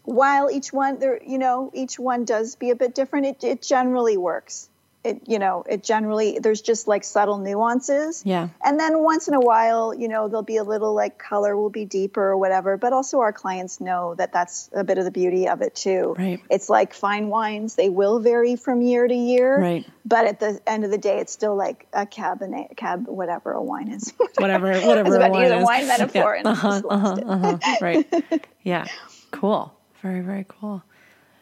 [0.03, 3.61] while each one there, you know, each one does be a bit different, it, it
[3.63, 4.69] generally works
[5.03, 8.21] it you know it generally there's just like subtle nuances.
[8.25, 8.49] Yeah.
[8.63, 11.69] And then once in a while you know there'll be a little like color will
[11.69, 15.11] be deeper or whatever but also our clients know that that's a bit of the
[15.11, 16.15] beauty of it too.
[16.17, 16.41] Right.
[16.49, 19.85] It's like fine wines they will vary from year to year right.
[20.05, 23.61] but at the end of the day it's still like a cabernet cab whatever a
[23.61, 24.13] wine is.
[24.37, 25.63] Whatever whatever a wine is.
[25.63, 26.49] wine metaphor yeah.
[26.49, 27.77] uh-huh, uh-huh, uh-huh.
[27.81, 28.47] right.
[28.63, 28.85] Yeah.
[29.31, 29.73] Cool.
[30.03, 30.83] Very very cool.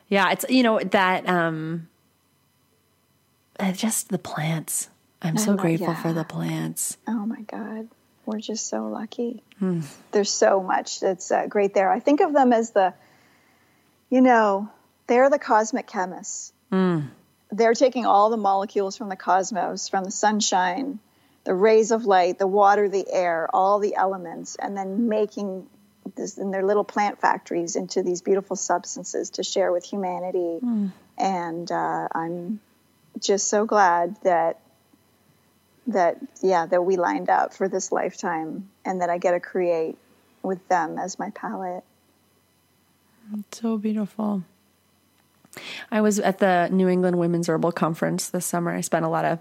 [0.08, 1.90] Yeah it's you know that um
[3.60, 4.90] uh, just the plants.
[5.22, 6.02] I'm so grateful yeah.
[6.02, 6.98] for the plants.
[7.08, 7.90] Oh my god.
[8.26, 9.44] we're just so lucky.
[10.12, 11.92] There's so much that's uh, great there.
[11.92, 12.94] I think of them as the,
[14.10, 14.70] you know,
[15.08, 16.54] they're the cosmic chemists.
[17.52, 21.00] They're taking all the molecules from the cosmos, from the sunshine,
[21.44, 25.68] the rays of light, the water, the air, all the elements, and then making
[26.16, 30.60] this in their little plant factories into these beautiful substances to share with humanity.
[31.18, 32.60] And uh, I'm
[33.20, 34.60] just so glad that
[35.88, 39.98] that yeah that we lined up for this lifetime and that I get to create
[40.44, 41.84] with them as my palette.
[43.52, 44.44] So beautiful.
[45.92, 48.72] I was at the New England Women's Herbal Conference this summer.
[48.72, 49.40] I spent a lot of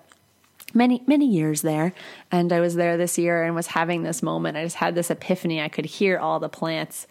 [0.74, 1.94] many many years there
[2.30, 4.56] and I was there this year and was having this moment.
[4.56, 5.60] I just had this epiphany.
[5.60, 7.06] I could hear all the plants.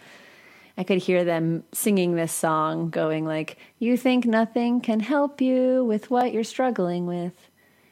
[0.77, 5.83] I could hear them singing this song going like, "You think nothing can help you
[5.83, 7.33] with what you're struggling with,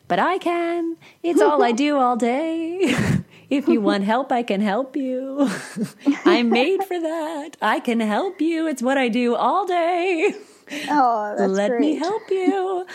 [0.08, 0.98] but I can.
[1.24, 2.96] It's all I do all day."
[3.50, 5.50] If you want help, I can help you.
[6.26, 7.58] I'm made for that.
[7.62, 8.68] I can help you.
[8.68, 10.34] It's what I do all day.
[10.90, 11.80] Oh, that's let great.
[11.82, 12.86] me help you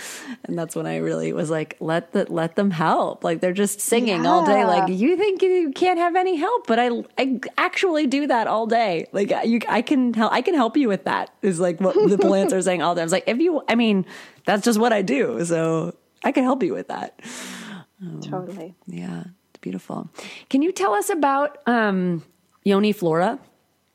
[0.44, 3.80] and that's when i really was like let the let them help like they're just
[3.80, 8.06] singing all day like you think you can't have any help but i i actually
[8.06, 11.30] do that all day like you i can help i can help you with that
[11.42, 13.74] is like what the plants are saying all day i was like if you i
[13.74, 14.04] mean
[14.46, 17.18] that's just what i do so i can help you with that
[18.22, 18.74] Totally.
[18.86, 20.08] yeah it's beautiful
[20.48, 22.24] can you tell us about um
[22.64, 23.38] yoni flora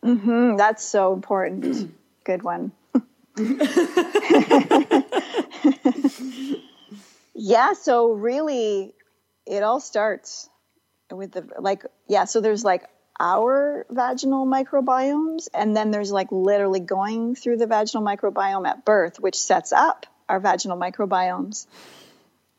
[0.03, 1.91] Mm, that's so important.
[2.23, 2.71] Good one.
[7.33, 8.93] yeah, so really
[9.45, 10.49] it all starts
[11.11, 12.83] with the like yeah, so there's like
[13.19, 19.19] our vaginal microbiomes and then there's like literally going through the vaginal microbiome at birth
[19.19, 21.67] which sets up our vaginal microbiomes.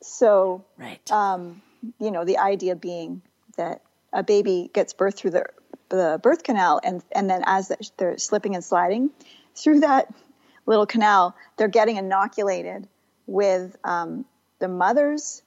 [0.01, 1.61] So right um,
[1.99, 3.21] you know, the idea being
[3.57, 3.81] that
[4.13, 5.45] a baby gets birth through the,
[5.89, 9.09] the birth canal, and, and then as they're slipping and sliding
[9.55, 10.13] through that
[10.67, 12.87] little canal, they're getting inoculated
[13.25, 14.25] with um,
[14.59, 15.41] the mother's,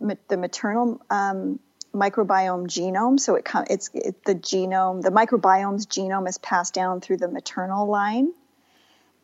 [0.00, 1.58] the maternal um,
[1.96, 3.18] microbiome genome.
[3.18, 7.88] So it it's it, the genome, the microbiome's genome is passed down through the maternal
[7.88, 8.32] line,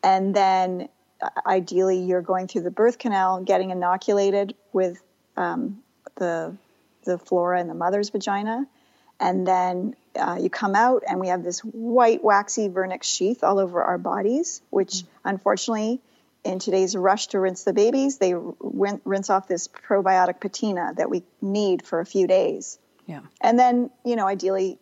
[0.03, 0.89] and then
[1.21, 5.01] uh, ideally you're going through the birth canal, getting inoculated with
[5.37, 5.81] um,
[6.15, 6.55] the
[7.05, 8.65] the flora in the mother's vagina,
[9.19, 13.59] and then uh, you come out, and we have this white waxy vernix sheath all
[13.59, 16.01] over our bodies, which unfortunately.
[16.45, 21.09] In today's rush to rinse the babies, they rin- rinse off this probiotic patina that
[21.09, 22.79] we need for a few days.
[23.05, 24.77] yeah And then, you know, ideally,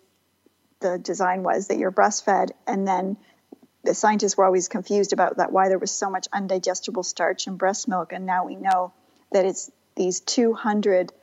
[0.79, 3.15] the design was that you're breastfed, and then
[3.83, 7.57] the scientists were always confused about that why there was so much undigestible starch in
[7.57, 8.91] breast milk, and now we know
[9.31, 11.13] that it's these 200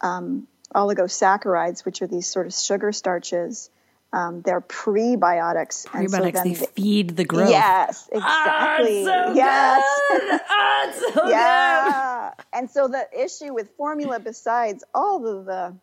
[0.00, 3.70] um, oligosaccharides, which are these sort of sugar starches.
[4.12, 8.88] Um, they're prebiotics, and so prebiotics then they the- feed the growth Yes, Ah, it's
[8.88, 9.04] exactly.
[9.04, 10.00] so yes.
[10.10, 10.40] good.
[10.50, 12.58] Ah, it's so good.
[12.58, 15.76] And so the issue with formula, besides all of the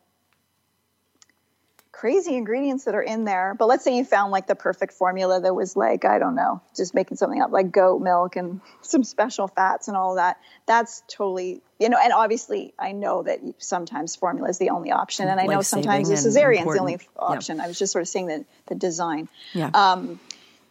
[1.97, 5.41] crazy ingredients that are in there, but let's say you found like the perfect formula
[5.41, 9.03] that was like, I don't know, just making something up like goat milk and some
[9.03, 10.39] special fats and all that.
[10.67, 15.27] That's totally, you know, and obviously I know that sometimes formula is the only option.
[15.27, 17.15] And I know sometimes the cesarean is the only important.
[17.15, 17.23] Yeah.
[17.23, 17.59] option.
[17.59, 20.19] I was just sort of saying that the design yeah um,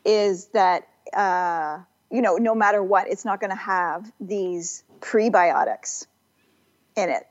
[0.05, 6.07] is that uh, you know no matter what it's not going to have these prebiotics
[6.95, 7.27] in it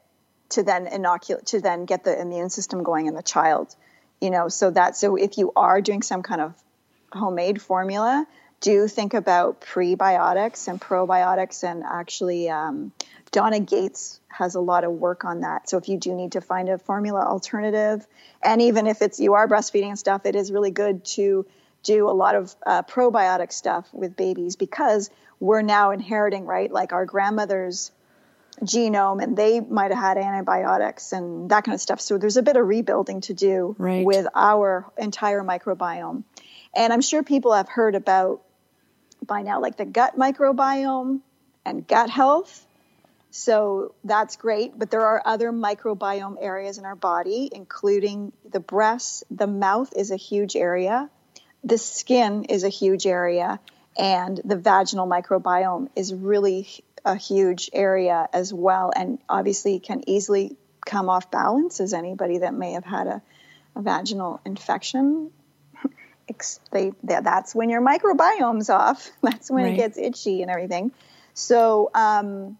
[0.50, 3.76] to then inoculate to then get the immune system going in the child
[4.22, 4.48] you know?
[4.48, 6.54] So that so if you are doing some kind of
[7.12, 8.26] homemade formula
[8.62, 12.92] do think about prebiotics and probiotics and actually um,
[13.32, 15.70] donna gates has a lot of work on that.
[15.70, 18.06] So if you do need to find a formula alternative
[18.42, 21.46] and even if it's you are breastfeeding and stuff it is really good to
[21.84, 26.92] do a lot of uh, probiotic stuff with babies because we're now inheriting right like
[26.94, 27.92] our grandmothers
[28.62, 32.00] genome and they might have had antibiotics and that kind of stuff.
[32.00, 34.06] So there's a bit of rebuilding to do Right.
[34.06, 36.24] with our entire microbiome.
[36.76, 38.42] And I'm sure people have heard about
[39.26, 41.22] by now like the gut microbiome
[41.66, 42.66] and gut health.
[43.32, 49.26] So that's great, but there are other microbiome areas in our body, including the breasts.
[49.30, 51.10] The mouth is a huge area,
[51.64, 53.60] the skin is a huge area,
[53.98, 56.68] and the vaginal microbiome is really
[57.06, 62.54] a huge area as well, and obviously can easily come off balance as anybody that
[62.54, 63.22] may have had a,
[63.76, 65.32] a vaginal infection.
[66.30, 69.10] Ex- they, that's when your microbiome's off.
[69.22, 69.74] That's when Right.
[69.74, 70.92] it gets itchy and everything.
[71.36, 72.58] So, um,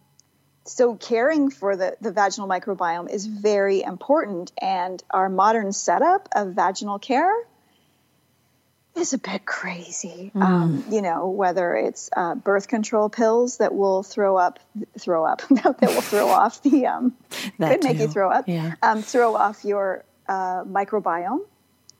[0.64, 6.54] so caring for the, the vaginal microbiome is very important and our modern setup of
[6.54, 7.34] vaginal care
[8.96, 10.42] is a bit crazy mm.
[10.42, 14.58] um, you know whether it's uh, birth control pills that will throw up
[14.98, 17.14] throw up that will throw off the um,
[17.58, 18.74] could make you throw up yeah.
[18.82, 21.40] um, throw off your uh, microbiome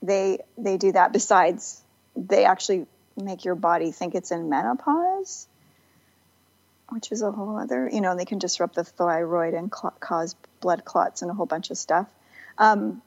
[0.03, 1.82] they they do that besides
[2.16, 2.86] they actually
[3.16, 5.49] make your body think it's in menopause
[6.90, 10.36] which is a whole other, you know, they can disrupt the thyroid and cl- cause
[10.61, 12.07] blood clots and a whole bunch of stuff.
[12.59, 13.03] Um,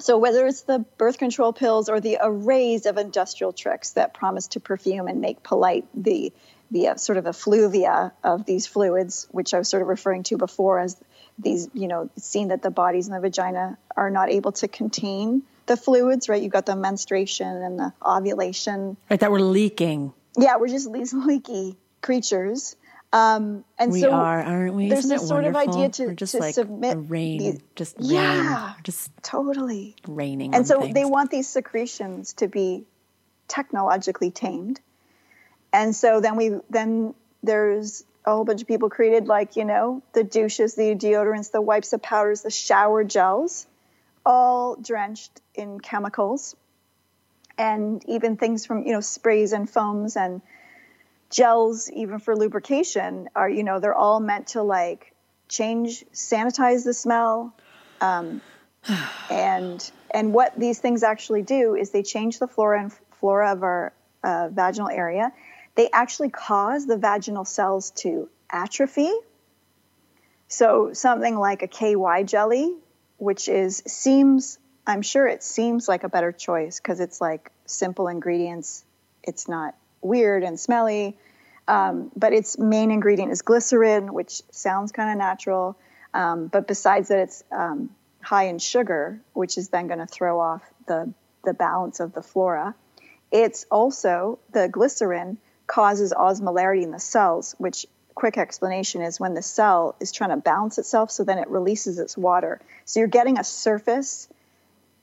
[0.00, 4.48] so whether it's the birth control pills or the arrays of industrial tricks that promise
[4.48, 6.32] to perfume and make polite the
[6.70, 10.36] the uh, sort of effluvia of these fluids, which I was sort of referring to
[10.36, 10.96] before as
[11.38, 15.42] these, you know, seeing that the bodies in the vagina are not able to contain
[15.66, 16.42] the fluids, right?
[16.42, 18.96] You've got the menstruation and the ovulation.
[19.10, 20.12] Right, that we're leaking.
[20.36, 22.76] Yeah, we're just these leaky creatures.
[23.12, 24.88] Um, and we so are, aren't we?
[24.88, 25.70] There's Isn't this sort wonderful?
[25.70, 29.96] of idea to, We're just to like submit rain, these, just yeah, rain, just totally
[30.06, 30.54] raining.
[30.54, 30.94] And so things.
[30.94, 32.84] they want these secretions to be
[33.46, 34.80] technologically tamed.
[35.72, 40.02] And so then we then there's a whole bunch of people created like you know
[40.12, 43.66] the douches, the deodorants, the wipes, the powders, the shower gels,
[44.24, 46.56] all drenched in chemicals,
[47.56, 50.42] and even things from you know sprays and foams and
[51.30, 55.12] gels even for lubrication are you know they're all meant to like
[55.48, 57.54] change sanitize the smell
[58.00, 58.40] um,
[59.30, 63.62] and and what these things actually do is they change the flora and flora of
[63.62, 63.92] our
[64.24, 65.32] uh, vaginal area.
[65.74, 69.12] They actually cause the vaginal cells to atrophy.
[70.48, 72.74] So something like a ky jelly
[73.18, 78.08] which is seems i'm sure it seems like a better choice because it's like simple
[78.08, 78.84] ingredients.
[79.22, 81.16] It's not weird and smelly.
[81.66, 85.76] Um, but its main ingredient is glycerin, which sounds kind of natural.
[86.14, 87.90] Um, but besides that, it's um,
[88.22, 91.12] high in sugar, which is then going to throw off the,
[91.44, 92.74] the balance of the flora.
[93.30, 99.42] It's also the glycerin causes osmolarity in the cells, which quick explanation is when the
[99.42, 102.60] cell is trying to balance itself, so then it releases its water.
[102.84, 104.28] So you're getting a surface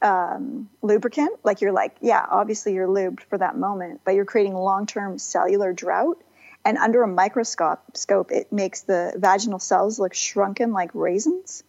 [0.02, 1.40] um, lubricant.
[1.44, 5.18] Like you're like, yeah, obviously you're lubed for that moment, but you're creating long term
[5.18, 6.22] cellular drought.
[6.64, 11.64] And under a microscope, scope, it makes the vaginal cells look shrunken like raisins.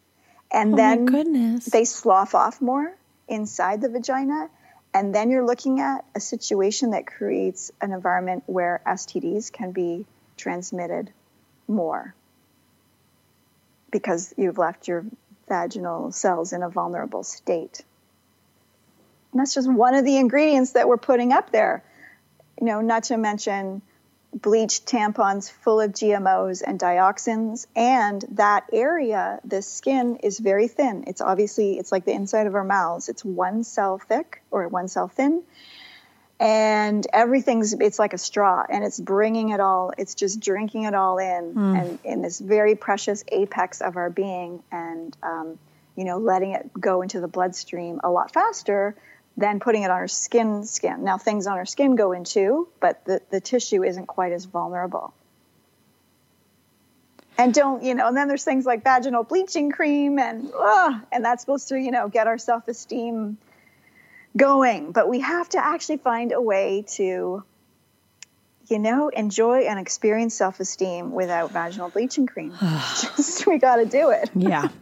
[0.51, 1.67] And oh then goodness.
[1.67, 2.97] they slough off more
[3.29, 4.49] inside the vagina.
[4.95, 10.07] And then you're looking at a situation that creates an environment where STDs can be
[10.39, 11.13] transmitted
[11.69, 12.15] more
[13.91, 15.05] because you've left your
[15.49, 17.83] vaginal cells in a vulnerable state.
[19.37, 21.85] And that's just one of the ingredients that we're putting up there.
[22.59, 23.83] You know, not to mention
[24.33, 27.67] bleached tampons full of GMOs and dioxins.
[27.77, 31.05] And that area, the skin is very thin.
[31.07, 33.11] It's obviously, it's like the inside of our mouths.
[33.11, 35.43] It's one cell thick or one cell thin.
[36.41, 40.95] And everything's, it's like a straw and it's bringing it all, it's just drinking it
[40.95, 41.79] all in mm.
[41.79, 45.59] and in this very precious apex of our being and, um,
[45.95, 48.97] you know, letting it go into the bloodstream a lot faster
[49.37, 51.05] then putting it on our skin skin.
[51.05, 54.45] Now things on our skin go in too, but the, the tissue isn't quite as
[54.45, 55.15] vulnerable.
[57.39, 61.23] And don't, you know, and then there's things like vaginal bleaching cream and uh, and
[61.23, 63.37] that's supposed to, you know, get our self-esteem
[64.35, 64.93] going.
[64.93, 67.45] But we have to actually find a way to
[68.69, 72.53] you know, enjoy and experience self-esteem without vaginal bleaching cream.
[72.61, 74.31] Just we got to do it.
[74.35, 74.69] yeah.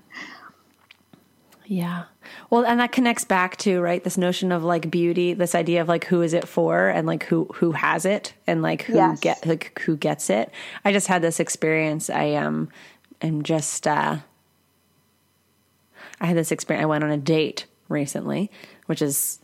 [1.67, 2.05] Yeah.
[2.51, 5.89] Well, and that connects back to right this notion of like beauty, this idea of
[5.89, 9.20] like who is it for, and like who who has it, and like who yes.
[9.20, 10.51] get like who gets it.
[10.85, 12.11] I just had this experience.
[12.11, 12.68] I um
[13.22, 14.18] am just uh
[16.20, 16.85] I had this experience.
[16.85, 18.51] I went on a date recently,
[18.87, 19.41] which is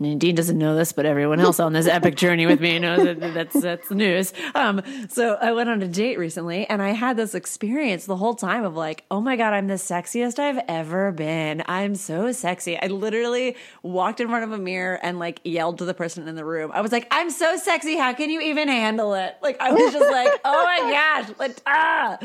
[0.00, 3.20] Nadine doesn't know this, but everyone else on this epic journey with me knows that
[3.32, 4.32] that's that's news.
[4.54, 8.34] Um, so I went on a date recently, and I had this experience the whole
[8.34, 11.62] time of like, oh my god, I'm the sexiest I've ever been.
[11.66, 12.76] I'm so sexy.
[12.76, 16.34] I literally walked in front of a mirror and like yelled to the person in
[16.34, 16.72] the room.
[16.74, 17.96] I was like, I'm so sexy.
[17.96, 19.36] How can you even handle it?
[19.42, 22.18] Like I was just like, oh my gosh, like ah,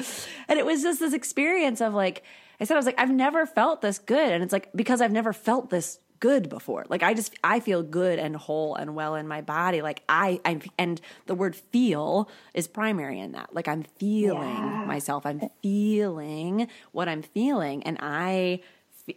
[0.48, 2.24] and it was just this experience of like.
[2.62, 4.34] I said, I was like, I've never felt this good.
[4.34, 6.86] And it's like, because I've never felt this good before.
[6.90, 9.82] Like I just I feel good and whole and well in my body.
[9.82, 13.54] Like I I and the word feel is primary in that.
[13.54, 14.86] Like I'm feeling yeah.
[14.86, 15.26] myself.
[15.26, 18.62] I'm feeling what I'm feeling and I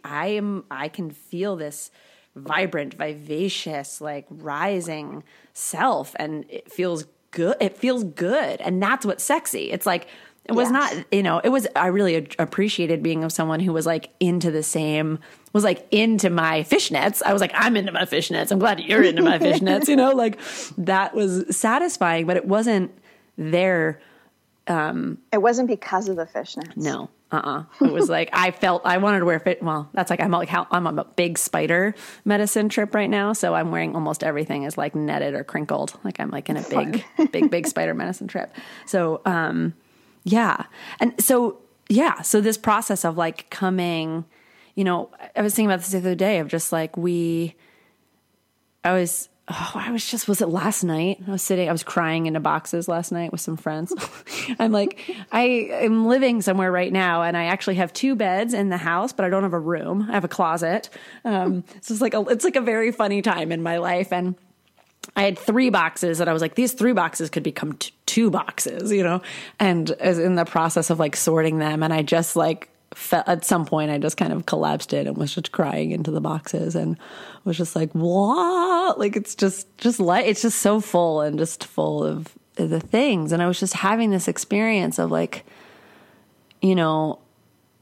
[0.03, 1.91] I am I can feel this
[2.35, 5.23] vibrant, vivacious, like rising
[5.53, 7.57] self and it feels good.
[7.59, 9.71] It feels good and that's what's sexy.
[9.71, 10.07] It's like
[10.45, 10.93] It was Yes.
[10.95, 14.51] not, you know, it was, I really appreciated being of someone who was like into
[14.51, 15.19] the same,
[15.53, 17.21] was like into my fishnets.
[17.25, 18.51] I was like, I'm into my fishnets.
[18.51, 20.37] I'm glad you're into my fishnets, you know, like
[20.77, 22.91] that was satisfying, but it wasn't
[23.37, 24.01] there.
[24.67, 26.75] It wasn't because of the fishnets.
[26.77, 27.09] No.
[27.31, 27.63] Uh-uh.
[27.81, 29.63] It was like I felt I wanted to wear fit.
[29.63, 33.33] Well, that's like I'm like how I'm on a big spider medicine trip right now,
[33.33, 35.97] so I'm wearing almost everything is like netted or crinkled.
[36.03, 38.53] Like I'm like in a big, big, big spider medicine trip.
[38.85, 39.73] So, um,
[40.23, 40.65] yeah,
[40.99, 41.59] and so
[41.89, 44.25] yeah, so this process of like coming,
[44.75, 47.55] you know, I was thinking about this the other day of just like we,
[48.83, 49.29] I was.
[49.49, 51.21] Oh, I was just, was it last night?
[51.27, 53.93] I was sitting, I was crying into boxes last night with some friends.
[54.57, 55.01] I'm like,
[55.33, 55.41] I
[55.81, 59.25] am living somewhere right now and I actually have two beds in the house, but
[59.25, 60.07] I don't have a room.
[60.09, 60.89] I have a closet.
[61.25, 64.13] Um, so it's like a, it's like a very funny time in my life.
[64.13, 64.35] And
[65.15, 68.29] I had three boxes that I was like, these three boxes could become t- two
[68.31, 69.21] boxes, you know?
[69.59, 73.45] And as in the process of like sorting them, and I just like, fe- at
[73.45, 76.75] some point, I just kind of collapsed it and was just crying into the boxes
[76.75, 76.97] and
[77.43, 78.97] was just like, what?
[78.97, 83.31] Like, it's just, just like, it's just so full and just full of the things.
[83.31, 85.45] And I was just having this experience of like,
[86.61, 87.19] you know,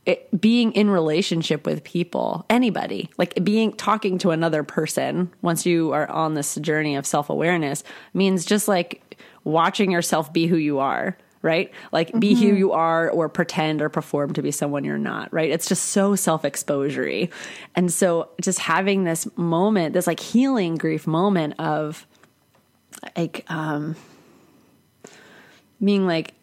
[0.06, 5.92] it, being in relationship with people, anybody, like being talking to another person once you
[5.92, 7.84] are on this journey of self awareness
[8.14, 11.72] means just like watching yourself be who you are, right?
[11.92, 15.52] Like be who you are or pretend or perform to be someone you're not, right?
[15.52, 17.32] It's just so self exposury.
[17.76, 22.08] And so just having this moment, this like healing grief moment of
[23.16, 23.96] like, um,
[25.84, 26.34] being like,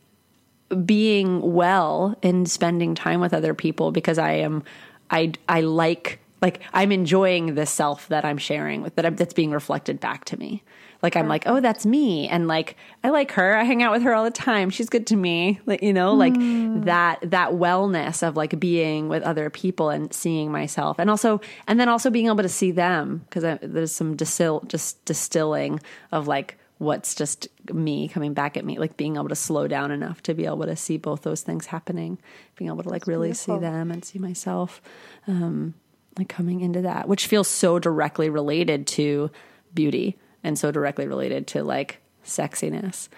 [0.84, 4.62] being well and spending time with other people because I am
[5.10, 9.34] I I like like I'm enjoying the self that I'm sharing with that I'm, that's
[9.34, 10.62] being reflected back to me.
[11.00, 13.56] Like I'm like, oh, that's me, and like I like her.
[13.56, 14.68] I hang out with her all the time.
[14.68, 15.60] She's good to me.
[15.64, 16.84] Like you know, like mm.
[16.86, 21.78] that that wellness of like being with other people and seeing myself, and also and
[21.78, 25.78] then also being able to see them because there's some distill just distilling
[26.10, 29.90] of like what's just me coming back at me, like being able to slow down
[29.90, 32.18] enough to be able to see both those things happening,
[32.56, 34.80] being able to like really see them and see myself,
[35.26, 35.74] um,
[36.16, 39.30] like coming into that, which feels so directly related to
[39.74, 43.08] beauty and so directly related to like sexiness.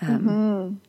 [0.00, 0.80] Um,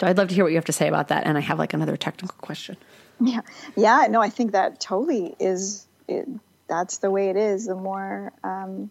[0.00, 1.26] So I'd love to hear what you have to say about that.
[1.26, 2.76] And I have like another technical question.
[3.20, 3.40] Yeah,
[3.76, 4.06] yeah.
[4.08, 5.86] No, I think that totally is.
[6.08, 6.26] It,
[6.68, 7.66] that's the way it is.
[7.66, 8.90] The more um,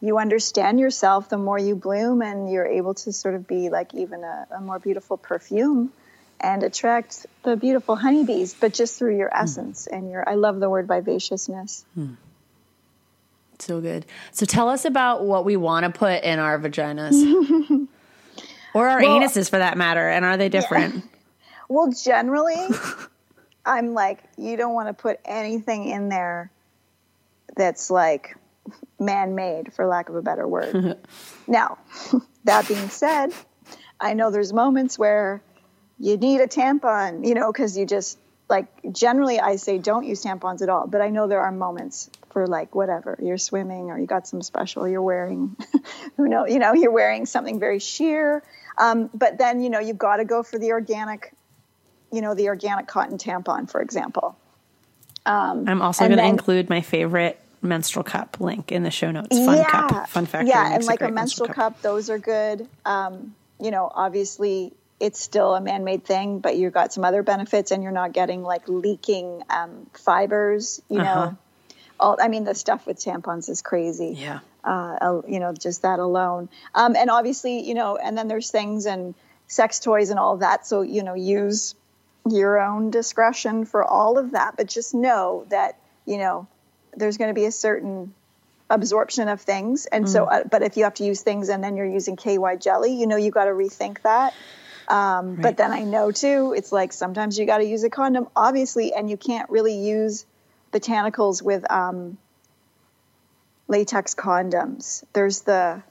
[0.00, 3.94] you understand yourself, the more you bloom, and you're able to sort of be like
[3.94, 5.92] even a, a more beautiful perfume
[6.38, 9.42] and attract the beautiful honeybees, but just through your hmm.
[9.42, 10.28] essence and your.
[10.28, 11.84] I love the word vivaciousness.
[11.94, 12.14] Hmm.
[13.58, 14.04] So good.
[14.32, 17.14] So tell us about what we want to put in our vaginas.
[18.74, 20.08] or our Well- anuses for that matter.
[20.08, 21.04] And are they different?
[21.68, 22.68] Well, generally,
[23.66, 26.52] I'm like, you don't want to put anything in there
[27.56, 28.36] that's like
[28.98, 30.98] man made, for lack of a better word.
[31.46, 31.78] now,
[32.44, 33.32] that being said,
[34.00, 35.42] I know there's moments where
[35.98, 40.22] you need a tampon, you know, because you just like generally I say don't use
[40.22, 43.98] tampons at all, but I know there are moments for like whatever you're swimming or
[43.98, 45.56] you got some special you're wearing,
[46.16, 48.42] who know, you know, you're wearing something very sheer.
[48.78, 51.32] Um, but then you know you've got to go for the organic,
[52.12, 54.36] you know, the organic cotton tampon, for example.
[55.24, 59.36] um, I'm also going to include my favorite menstrual cup link in the show notes.
[59.36, 60.08] Fun cup.
[60.08, 60.50] Fun factory.
[60.50, 61.80] Yeah, and like a great menstrual cup.
[61.82, 62.68] those are good.
[62.84, 67.70] Um, you know, obviously it's still a man-made thing, but you've got some other benefits,
[67.70, 70.80] and you're not getting like leaking um, fibers.
[70.88, 71.14] You Uh-huh.
[71.26, 71.38] know,
[72.00, 74.14] all I mean, the stuff with tampons is crazy.
[74.18, 74.40] Yeah.
[74.64, 78.84] Uh, you know, just that alone, um, and obviously, you know, and then there's things
[78.86, 79.14] and
[79.46, 80.66] sex toys and all that.
[80.66, 81.74] So you know, use
[82.28, 86.48] your own discretion for all of that, but just know that you know
[86.96, 88.14] there's going to be a certain
[88.68, 89.86] absorption of things.
[89.86, 92.38] And so uh, but if you have to use things and then you're using ky
[92.58, 94.34] jelly you know you got to rethink that.
[94.88, 95.42] Um, Right.
[95.42, 98.94] but then i know too it's like sometimes you got to use a condom obviously
[98.94, 100.24] and you can't really use
[100.72, 102.18] botanicals with um,
[103.68, 105.02] latex condoms.
[105.12, 105.82] There's the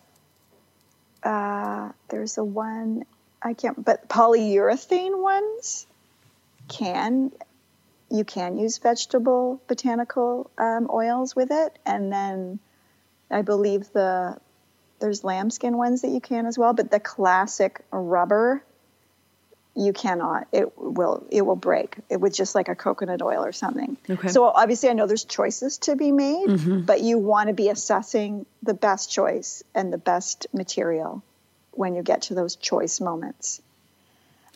[1.23, 3.03] uh, there's a one
[3.41, 5.87] i can't but polyurethane ones
[6.67, 7.31] can
[8.09, 11.79] you can use vegetable botanical um, oils with it.
[11.85, 12.59] And then
[13.31, 14.37] i believe the
[14.99, 18.63] there's lambskin ones that you can as well but the classic rubber
[19.77, 20.47] you cannot.
[20.53, 23.97] It will it will break it with just like a coconut oil or something.
[24.09, 24.29] Okay.
[24.29, 28.45] so obviously i know there's choices to be made but you want to be assessing
[28.63, 31.23] the best choice and the best material
[31.71, 33.61] when you get to those choice moments.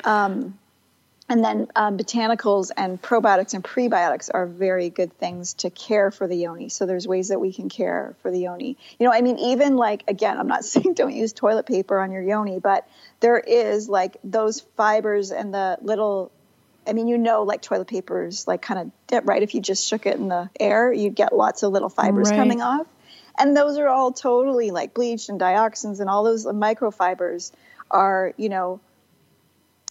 [0.05, 0.57] Um,
[1.29, 6.27] and then um, botanicals and probiotics and prebiotics are very good things to care for
[6.27, 6.69] the yoni.
[6.69, 8.77] So there's ways that we can care for the yoni.
[8.99, 12.11] You know, I mean, even like again, I'm not saying don't use toilet paper on
[12.11, 12.87] your yoni, but
[13.19, 16.31] there is like those fibers and the little.
[16.87, 19.43] I mean, you know, like toilet papers, like kind of dip, right?
[19.43, 22.37] If you just shook it in the air, you'd get lots of little fibers Right.
[22.37, 22.87] coming off,
[23.37, 27.51] and those are all totally like bleached and dioxins and all those microfibers
[27.91, 28.79] are, you know,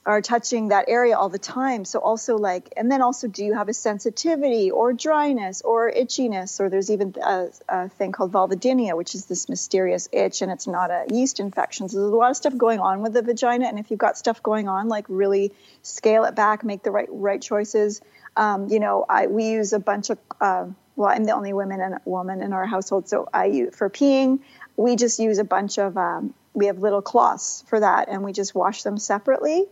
[0.06, 1.84] are touching that area all the time.
[1.84, 6.60] So also like, and then also, do you have a sensitivity or dryness or itchiness?
[6.60, 10.66] Or there's even a, a thing called vulvodynia, which is this mysterious itch, and it's
[10.66, 11.88] not a yeast infection.
[11.88, 14.16] So there's a lot of stuff going on with the vagina, and if you've got
[14.16, 18.00] stuff going on, like really scale it back, make the right right choices.
[18.36, 20.18] Um, you know, I we use a bunch of.
[20.40, 23.88] Uh, well, I'm the only woman and woman in our household, so I use for
[23.90, 24.40] peeing.
[24.76, 25.96] We just use a bunch of.
[25.96, 29.66] Um, we have little cloths for that, and we just wash them separately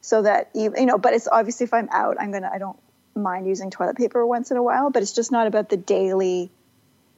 [0.00, 2.78] so that you, you know but it's obviously if i'm out i'm gonna i don't
[3.14, 6.50] mind using toilet paper once in a while but it's just not about the daily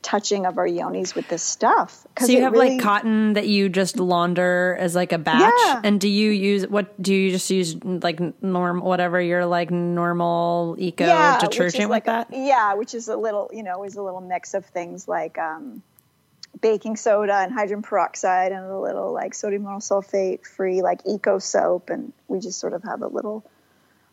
[0.01, 3.69] touching of our yonis with this stuff So you have really- like cotton that you
[3.69, 5.81] just launder as like a batch, Yeah.
[5.85, 7.01] and do you use what?
[7.01, 12.29] Do you just use like norm whatever your like normal eco is detergent like with
[12.29, 12.33] that?
[12.33, 15.39] a- yeah which is a little you know is a little mix of things like
[15.39, 15.83] um,
[16.61, 21.39] baking soda and hydrogen peroxide and a little like sodium lauryl sulfate free like eco
[21.39, 21.91] soap.
[21.91, 23.45] And we just sort of have a little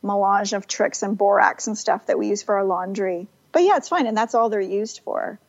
[0.02, 3.28] melange of tricks and borax and stuff that we use for our laundry.
[3.52, 4.08] But yeah it's fine.
[4.08, 5.40] And that's all they're used for.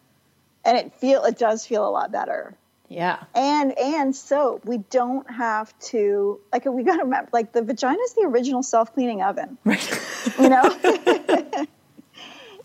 [0.65, 2.55] And it feel it does feel a lot better.
[2.91, 4.65] Yeah, and and soap.
[4.65, 8.65] We don't have to like we got to remember like the vagina is the original
[8.65, 9.59] self-cleaning oven.
[9.65, 10.01] Right.
[10.41, 11.67] you know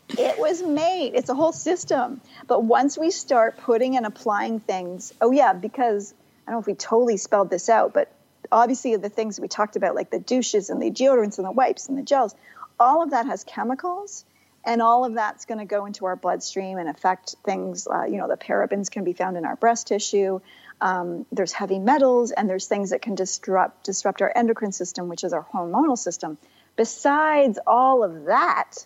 [0.09, 1.13] it was made.
[1.15, 2.21] It's a whole system.
[2.47, 6.13] But once we start putting and applying things oh yeah because
[6.47, 8.11] i don't know if we totally spelled this out but
[8.51, 11.87] obviously the things we talked about like the douches and the deodorants and the wipes
[11.87, 12.35] and the gels
[12.79, 14.25] all of that has chemicals
[14.65, 18.17] and all of that's going to go into our bloodstream and affect things uh, you
[18.17, 20.39] know the parabens can be found in our breast tissue.
[20.81, 25.23] Um, there's heavy metals and there's things that can disrupt disrupt our endocrine system which
[25.23, 26.37] is our hormonal system.
[26.75, 28.85] Besides all of that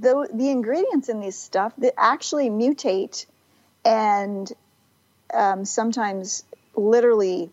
[0.00, 3.26] the, the ingredients in this stuff that actually mutate
[3.84, 4.50] and
[5.32, 6.44] um, sometimes
[6.74, 7.50] literally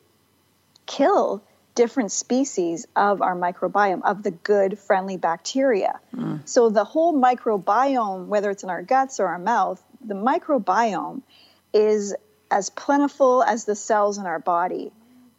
[0.85, 1.43] kill
[1.75, 5.99] different species of our microbiome of the good friendly bacteria.
[6.45, 11.21] So the whole microbiome whether it's in our guts or our mouth the microbiome
[11.73, 12.15] is
[12.49, 14.91] as plentiful as the cells in our body.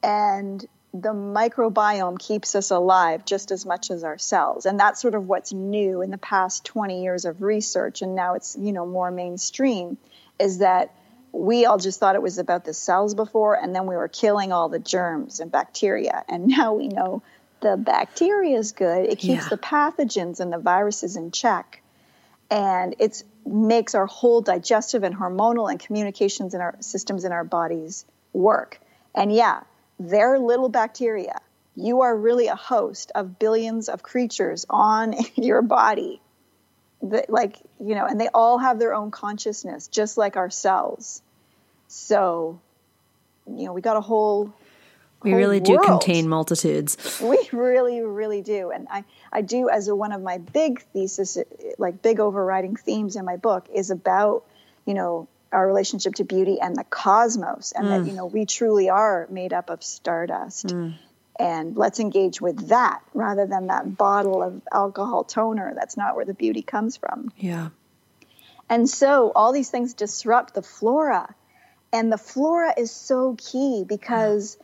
[0.03, 0.65] And
[1.03, 5.27] the microbiome keeps us alive just as much as our cells and that's sort of
[5.29, 9.11] what's new in the past 20 years of research and now it's you know more
[9.11, 9.97] mainstream
[10.39, 10.93] is that
[11.33, 14.51] we all just thought it was about the cells before and then we were killing
[14.53, 16.25] all the germs and bacteria.
[16.29, 17.23] And now we know
[17.61, 19.05] the bacteria is good.
[19.05, 19.49] It keeps Yeah.
[19.51, 21.83] the pathogens and the viruses in check.
[22.51, 27.45] And it makes our whole digestive and hormonal and communications in our systems in our
[27.45, 28.81] bodies work.
[29.15, 29.61] And yeah
[29.99, 31.41] they're little bacteria.
[31.75, 36.21] You are really a host of billions of creatures on your body.
[37.03, 41.23] That like you know and they all have their own consciousness just like our cells.
[41.87, 42.61] So
[43.47, 44.53] you know we got a whole
[45.23, 47.21] we really do contain multitudes.
[47.21, 48.71] we really really do.
[48.71, 51.39] And i i do as a, one of my big thesis
[51.79, 54.45] like big overriding themes in my book is about
[54.85, 58.09] you know our relationship to beauty and the cosmos and that mm.
[58.09, 60.67] you know we truly are made up of stardust.
[60.69, 60.97] Mm.
[61.41, 66.25] And let's engage with that rather than that bottle of alcohol toner that's not where
[66.25, 67.33] the beauty comes from.
[67.37, 67.69] Yeah,
[68.69, 71.35] and so all these things disrupt the flora.
[71.93, 74.59] And the flora is so key because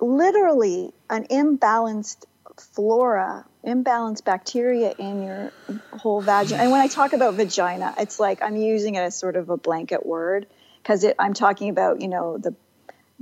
[0.00, 2.24] literally an imbalanced
[2.60, 5.52] flora, imbalanced bacteria in your
[5.92, 6.62] whole vagina.
[6.62, 9.56] And when I talk about vagina, it's like I'm using it as sort of a
[9.56, 10.46] blanket word
[10.82, 12.54] because I'm talking about, you know, the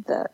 [0.07, 0.27] the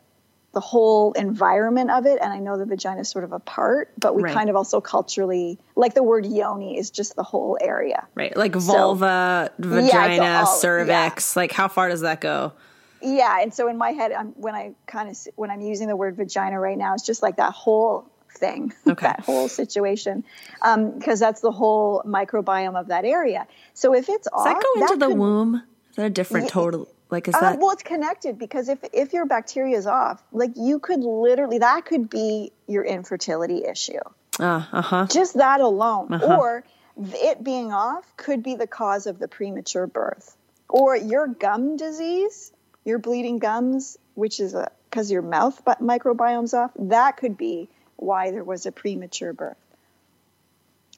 [0.53, 3.91] the whole environment of it and i know the vagina is sort of a part
[3.99, 4.33] but we Right.
[4.33, 8.37] kind of also culturally like the word yoni is just the whole area right.
[8.37, 11.35] Like vulva, vagina, all- cervix.
[11.35, 12.53] Like how far does that go?
[13.01, 15.95] yeah and so in my head I'm, when i kind of when i'm using the
[15.97, 19.07] word vagina right now it's just like that whole thing Okay.
[19.07, 20.23] that whole situation
[20.61, 24.81] because that's the whole microbiome of that area so if it's Does off that go
[24.81, 25.55] into the could- womb?
[25.91, 26.87] Is that a different total?
[27.09, 27.59] Like is uh, that?
[27.59, 31.85] well it's connected because if if your bacteria is off like you could literally that
[31.85, 33.99] could be your infertility issue
[34.39, 35.07] Uh huh.
[35.09, 36.35] just that alone Uh-huh.
[36.37, 36.63] or
[36.97, 40.35] it being off could be the cause of the premature birth
[40.67, 42.51] or your gum disease
[42.83, 47.69] your bleeding gums which is a because your mouth bi- microbiome's off that could be
[47.97, 49.57] why there was a premature birth.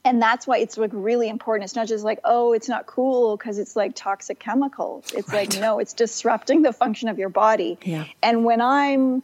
[0.06, 1.66] And that's why it's like really important.
[1.66, 5.12] It's not just like oh it's not cool because it's like toxic chemicals.
[5.14, 5.52] It's right.
[5.52, 7.78] like no it's disrupting the function of your body.
[7.84, 8.06] Yeah.
[8.24, 9.22] and when i'm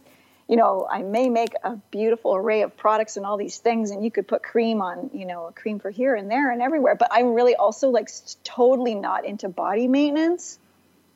[0.49, 4.03] you know i may make a beautiful array of products and all these things and
[4.03, 6.95] you could put cream on you know a cream for here and there and everywhere
[6.95, 8.09] but i'm really also like
[8.43, 10.59] totally not into body maintenance.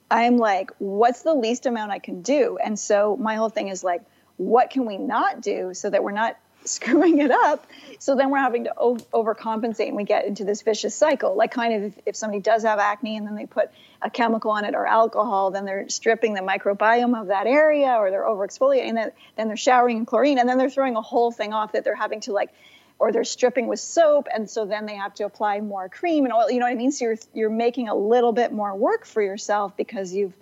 [0.10, 2.58] I'm like what's the least amount i can do?
[2.64, 4.02] And so my whole thing is like
[4.38, 6.38] what can we not do so that we're not
[6.72, 7.66] screwing it up.
[8.00, 11.36] So then we're having to o- overcompensate and we get into this vicious cycle.
[11.36, 13.70] Like, kind of, if, if, somebody does have acne and then they put
[14.02, 18.12] a chemical on it or alcohol, then they're stripping the microbiome of that area or
[18.12, 21.54] they're overexfoliating, then, then they're showering in chlorine and then they're throwing a whole thing
[21.54, 22.54] off that they're having to like,
[23.00, 26.34] or they're stripping with soap and so then they have to apply more cream and
[26.34, 29.06] oil you know what i mean so you're you're making a little bit more work
[29.06, 30.34] for yourself because you've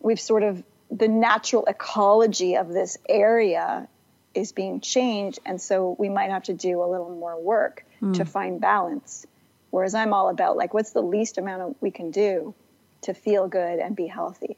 [0.00, 3.88] we've sort of the natural ecology of this area
[4.34, 8.14] is being changed and so we might have to do a little more work mm.
[8.14, 9.26] to find balance.
[9.70, 12.54] Whereas i'm all about like what's the least amount of we can do
[13.02, 14.56] to feel good and be healthy.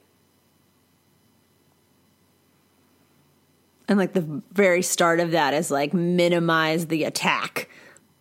[3.89, 7.69] And like the very start of that is like minimize the attack.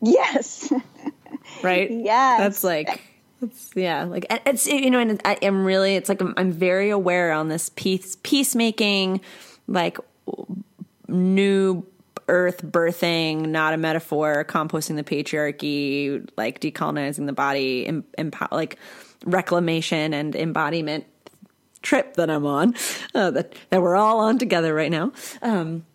[0.01, 0.71] Yes.
[1.63, 1.91] Right?
[1.91, 2.39] Yes.
[2.39, 3.01] That's like
[3.41, 5.95] it's, yeah, like it's you know, and I am really.
[5.95, 9.21] It's like I'm, I'm very aware on this peace peacemaking,
[9.67, 9.97] like
[11.11, 11.85] new
[12.27, 18.77] earth birthing, not a metaphor, composting the patriarchy, like decolonizing the body, em, like
[19.25, 21.05] reclamation and embodiment
[21.81, 22.75] trip that I'm on,
[23.13, 25.85] uh, that that we're all on together right now, um,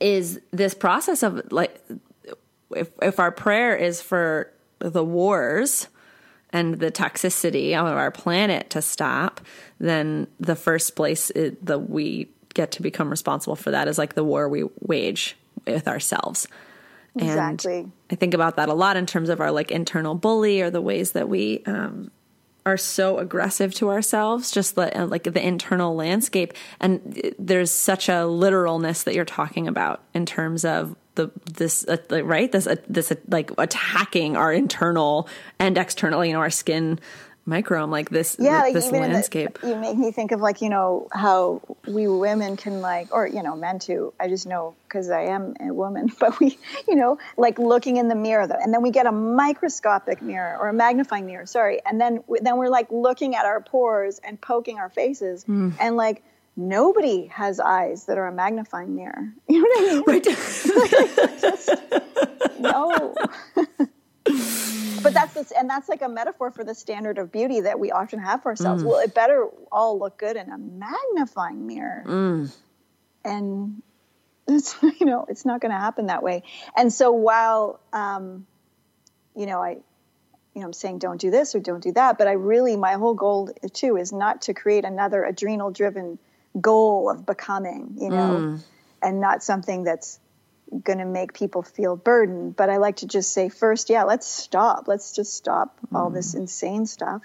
[0.00, 1.80] is this process of like,
[2.74, 5.88] if if our prayer is for the wars
[6.50, 9.40] and the toxicity of our planet to stop,
[9.80, 14.24] then the first place the we get to become responsible for that is like the
[14.24, 15.36] war we wage
[15.66, 16.48] with ourselves.
[17.16, 17.80] Exactly.
[17.80, 20.70] And I think about that a lot in terms of our like internal bully or
[20.70, 22.10] the ways that we um,
[22.66, 26.54] are so aggressive to ourselves, just the, uh, like the internal landscape.
[26.80, 32.24] And there's such a literalness that you're talking about in terms of the this uh,
[32.24, 35.28] right this uh, this uh, like attacking our internal
[35.60, 36.98] and external, you know, our skin
[37.46, 40.70] microbe like this yeah like this landscape the, you make me think of like you
[40.70, 45.10] know how we women can like or you know men too i just know because
[45.10, 48.72] i am a woman but we you know like looking in the mirror though and
[48.72, 52.70] then we get a microscopic mirror or a magnifying mirror sorry and then then we're
[52.70, 55.74] like looking at our pores and poking our faces mm.
[55.78, 56.22] and like
[56.56, 60.26] nobody has eyes that are a magnifying mirror you know what i mean right.
[60.76, 61.70] like, just,
[62.58, 63.14] no
[65.04, 67.92] but that's this, and that's like a metaphor for the standard of beauty that we
[67.92, 68.82] often have for ourselves.
[68.82, 68.86] Mm.
[68.86, 72.56] Well, it better all look good in a magnifying mirror, mm.
[73.24, 73.82] and
[74.48, 76.42] it's you know it's not going to happen that way.
[76.76, 78.46] And so while um,
[79.36, 79.78] you know I
[80.54, 82.94] you know I'm saying don't do this or don't do that, but I really my
[82.94, 86.18] whole goal too is not to create another adrenal driven
[86.60, 88.60] goal of becoming, you know, mm.
[89.02, 90.18] and not something that's
[90.82, 92.56] going to make people feel burdened.
[92.56, 94.88] But I like to just say first, yeah, let's stop.
[94.88, 95.98] Let's just stop mm.
[95.98, 97.22] all this insane stuff,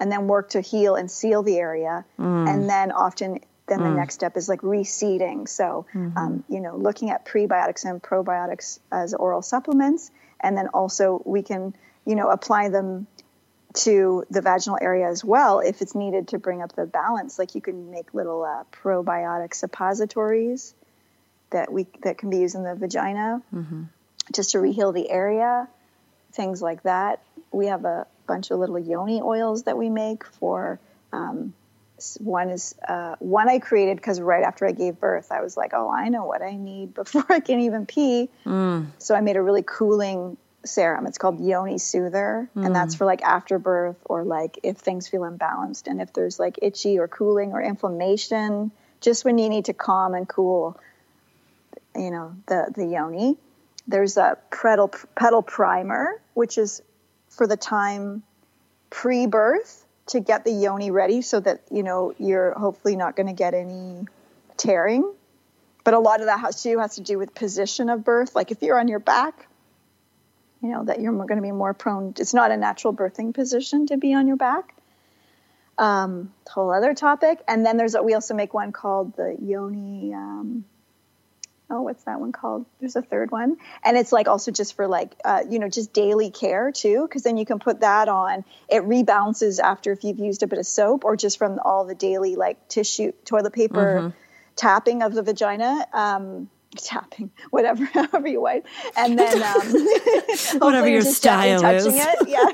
[0.00, 2.04] and then work to heal and seal the area.
[2.18, 2.48] Mm.
[2.48, 3.84] And then often, then mm.
[3.84, 5.48] the next step is like reseeding.
[5.48, 6.16] So, mm-hmm.
[6.16, 10.10] um, you know, looking at prebiotics and probiotics as oral supplements,
[10.40, 11.74] and then also we can,
[12.04, 13.06] you know, apply them
[13.74, 17.38] to the vaginal area as well if it's needed to bring up the balance.
[17.38, 20.74] Like you can make little uh, probiotic suppositories
[21.52, 23.84] that we that can be used in the vagina mm-hmm.
[24.32, 25.68] just to reheal the area,
[26.32, 27.22] things like that.
[27.52, 30.80] We have a bunch of little yoni oils that we make for.
[31.12, 31.54] Um,
[32.18, 35.72] one is uh, one I created because right after I gave birth, I was like,
[35.74, 38.28] oh, I know what I need before I can even pee.
[38.44, 38.86] Mm.
[38.98, 41.06] So I made a really cooling serum.
[41.06, 42.66] It's called Yoni Soother, mm.
[42.66, 46.38] and that's for like after birth or like if things feel imbalanced and if there's
[46.38, 50.78] like itchy or cooling or inflammation, just when you need to calm and cool
[51.96, 53.36] you know, the, the yoni.
[53.86, 56.82] There's a pedal, pedal primer, which is
[57.30, 58.22] for the time
[58.90, 63.32] pre-birth to get the yoni ready so that, you know, you're hopefully not going to
[63.32, 64.06] get any
[64.56, 65.12] tearing.
[65.84, 68.34] But a lot of that has to, has to do with position of birth.
[68.36, 69.48] Like if you're on your back,
[70.62, 72.14] you know, that you're going to be more prone.
[72.18, 74.76] It's not a natural birthing position to be on your back.
[75.76, 77.40] Um, whole other topic.
[77.48, 80.64] And then there's a, we also make one called the yoni um,
[81.72, 82.66] oh what's that one called?
[82.78, 83.56] There's a third one.
[83.82, 87.22] And it's like also just for like uh, you know just daily care too because
[87.22, 88.44] then you can put that on.
[88.68, 91.94] It rebounces after if you've used a bit of soap or just from all the
[91.94, 94.08] daily like tissue toilet paper mm-hmm.
[94.54, 95.86] tapping of the vagina.
[95.92, 98.66] Um, tapping, whatever, however you wipe,
[98.96, 99.72] and then um,
[100.60, 101.84] Whatever your style is.
[101.84, 102.48] touching it, yeah.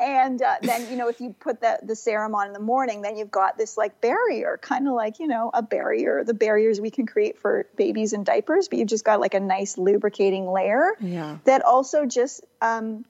[0.00, 3.02] and uh, then you know if you put the the serum on in the morning,
[3.02, 6.80] then you've got this like barrier, kind of like you know a barrier, the barriers
[6.80, 10.50] we can create for babies and diapers, but you've just got like a nice lubricating
[10.50, 11.38] layer Yeah.
[11.44, 13.04] that also just um,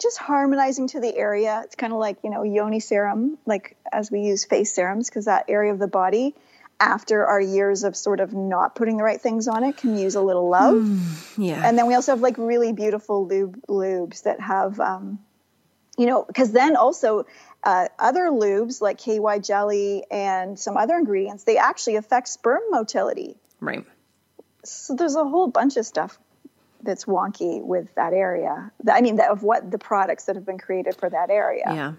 [0.00, 1.62] just harmonizing to the area.
[1.64, 5.26] It's kind of like you know yoni serum, like as we use face serums, because
[5.26, 6.34] that area of the body,
[6.80, 10.14] after our years of sort of not putting the right things on it, can use
[10.14, 11.36] a little love.
[11.38, 11.62] Yeah.
[11.64, 15.18] And then we also have like really beautiful lube lubes that have, um,
[15.96, 17.26] you know, because then also
[17.62, 23.36] uh, other lubes like KY jelly and some other ingredients, they actually affect sperm motility.
[23.60, 23.84] right.
[24.66, 26.18] So there's a whole bunch of stuff
[26.82, 28.72] that's wonky with that area.
[28.90, 31.64] I mean, that of what the products that have been created for that area.
[31.66, 31.92] Yeah.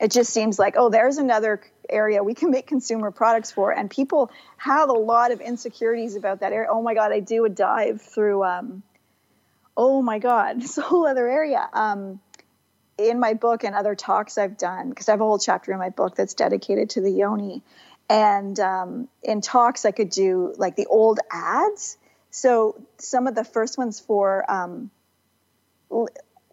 [0.00, 3.90] It just seems like, oh, there's another area we can make consumer products for, and
[3.90, 6.68] people have a lot of insecurities about that area.
[6.70, 8.42] Oh my God, I do a dive through.
[8.44, 8.82] Um,
[9.76, 11.68] oh my God, a whole other area.
[11.72, 12.20] Um,
[12.98, 15.78] in my book and other talks I've done, because I have a whole chapter in
[15.78, 17.62] my book that's dedicated to the yoni.
[18.08, 21.96] And um, in talks, I could do like the old ads.
[22.30, 24.90] So some of the first ones for um,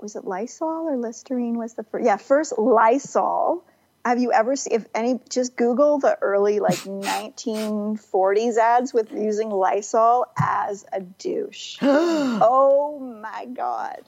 [0.02, 2.06] was it Lysol or Listerine was the first?
[2.06, 3.64] Yeah, first Lysol.
[4.06, 5.20] Have you ever seen if any?
[5.30, 11.78] Just Google the early like 1940s ads with using Lysol as a douche.
[11.82, 14.02] oh my god,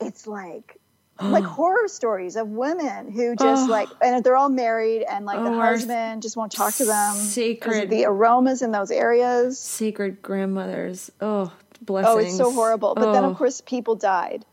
[0.00, 0.76] it's like
[1.20, 5.50] like horror stories of women who just like and they're all married and like the
[5.50, 9.58] Oh, our husband just won't talk to them sacred- the aromas in those areas.
[9.58, 11.10] Sacred grandmothers.
[11.20, 12.14] Oh, blessings.
[12.14, 12.94] Oh, it's so horrible.
[12.94, 13.30] But then Oh.
[13.30, 14.44] of course people died.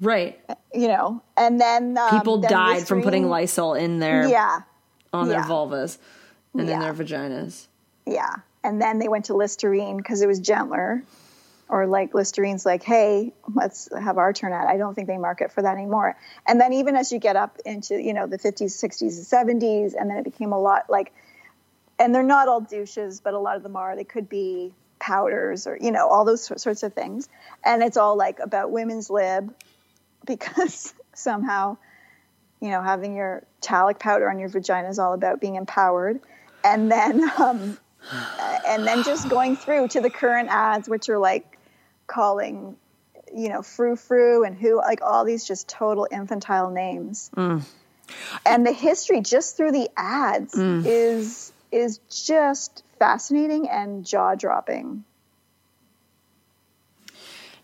[0.00, 0.38] Right.
[0.74, 4.60] You know, and then um, People then died from putting Lysol in their Yeah,
[5.12, 5.46] on their yeah.
[5.46, 5.98] vulvas
[6.52, 7.66] and in their vaginas.
[8.04, 8.36] yeah.
[8.62, 11.02] And then they went to Listerine because it was gentler.
[11.68, 14.66] Or like Listerine's like, hey, let's have our turn at.
[14.68, 16.16] I don't think they market for that anymore.
[16.46, 19.94] And then even as you get up into you know the 50s, 60s, and 70s,
[19.98, 21.12] and then it became a lot like,
[21.98, 23.96] and they're not all douches, but a lot of them are.
[23.96, 27.28] They could be powders or you know all those sorts of things.
[27.64, 29.52] And it's all like about women's lib
[30.26, 31.76] because somehow
[32.60, 36.20] you know, having your talc powder on your vagina is all about being empowered.
[36.64, 37.78] And then, um,
[38.66, 41.58] and then just going through to the current ads, which are like
[42.06, 42.76] calling,
[43.34, 47.30] you know, frou frou and who, like all these just total infantile names.
[48.44, 55.04] And the history just through the ads is, is just fascinating and jaw dropping.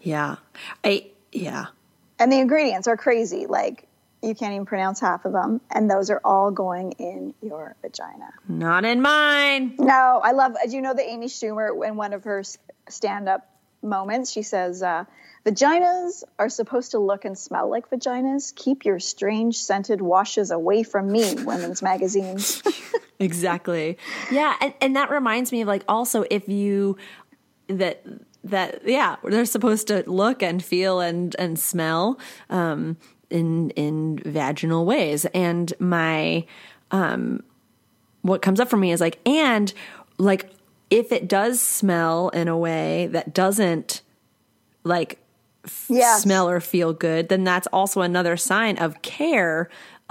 [0.00, 0.36] Yeah.
[0.82, 1.66] I yeah.
[2.22, 3.46] And the ingredients are crazy.
[3.46, 3.88] Like
[4.22, 5.60] you can't even pronounce half of them.
[5.70, 8.32] And those are all going in your vagina.
[8.48, 9.74] Not in mine.
[9.78, 10.54] No, I love.
[10.64, 12.44] Do you know that Amy Schumer, in one of her
[12.88, 13.48] stand-up
[13.82, 15.04] moments, she says, uh,
[15.44, 18.54] "Vaginas are supposed to look and smell like vaginas.
[18.54, 22.62] Keep your strange scented washes away from me." Women's magazines.
[23.18, 23.98] Exactly.
[24.32, 26.96] Yeah, and, and that reminds me of like also if you
[27.68, 28.04] that
[28.44, 32.18] that yeah, they're supposed to look and feel and and smell
[32.50, 32.96] um
[33.30, 35.24] in in vaginal ways.
[35.26, 36.44] And my
[36.90, 37.42] um
[38.22, 39.72] what comes up for me is like and
[40.18, 40.50] like
[40.90, 44.02] if it does smell in a way that doesn't
[44.84, 45.18] like
[45.88, 46.22] Yes.
[46.22, 49.70] smell or feel good, then that's also another sign of care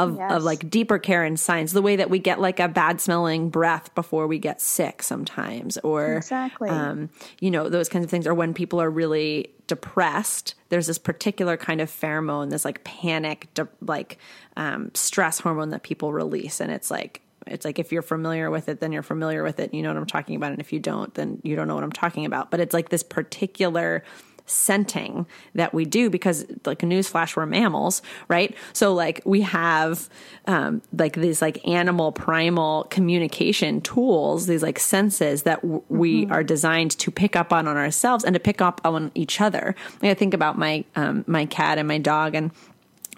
[0.10, 0.32] of, Yes.
[0.34, 1.74] of like deeper care and signs.
[1.74, 5.78] The way that we get like a bad smelling breath before we get sick sometimes,
[5.80, 6.70] or Exactly.
[6.70, 8.28] um, you know, those kinds of things.
[8.28, 13.48] Or when people are really depressed, there's this particular kind of pheromone, this like panic,
[13.54, 14.18] de- like
[14.58, 17.22] um, stress hormone that people release, and it's like.
[17.48, 19.74] It's like if you're familiar with it, then you're familiar with it.
[19.74, 20.52] You know what I'm talking about.
[20.52, 22.52] And if you don't, then you don't know what I'm talking about.
[22.52, 24.04] But it's like this particular
[24.52, 25.26] scenting
[25.56, 28.56] that we do because like a newsflash we're mammals right?
[28.74, 30.10] So like we have
[30.48, 36.44] um like these like animal primal communication tools these like senses that w- we are
[36.44, 39.76] designed to pick up on on ourselves and to pick up on each other.
[40.02, 42.52] Like, i think about my um my cat and my dog and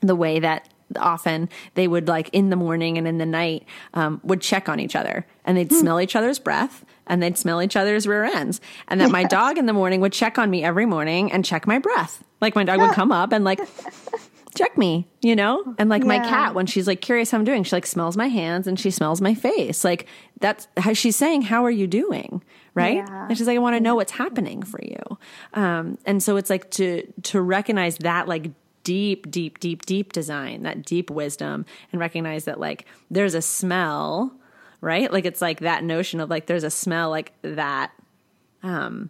[0.02, 0.68] the way that
[1.00, 4.80] often they would like in the morning and in the night um, would check on
[4.80, 8.62] each other and they'd smell each other's breath and they'd smell each other's rear ends
[8.88, 11.68] and that my dog in the morning would check on me every morning and check
[11.68, 12.24] my breath.
[12.41, 13.60] Like my dog would come up and like
[14.56, 15.76] check me you know?
[15.78, 18.28] And like my cat when she's like curious how i'm doing she like smells my
[18.28, 19.84] hands and she smells my face.
[19.84, 20.08] Like
[20.39, 22.43] that's how she's saying how are you doing?
[22.76, 22.97] Right?
[22.97, 23.28] Yeah.
[23.28, 25.18] and she's like i want to know what's happening for you.
[25.54, 28.51] Um, and so it's like to to recognize that like
[28.84, 34.36] deep deep deep deep design that deep wisdom and recognize that like there's a smell
[34.84, 37.92] right like it's like that notion of like there's a smell like that
[38.62, 39.10] um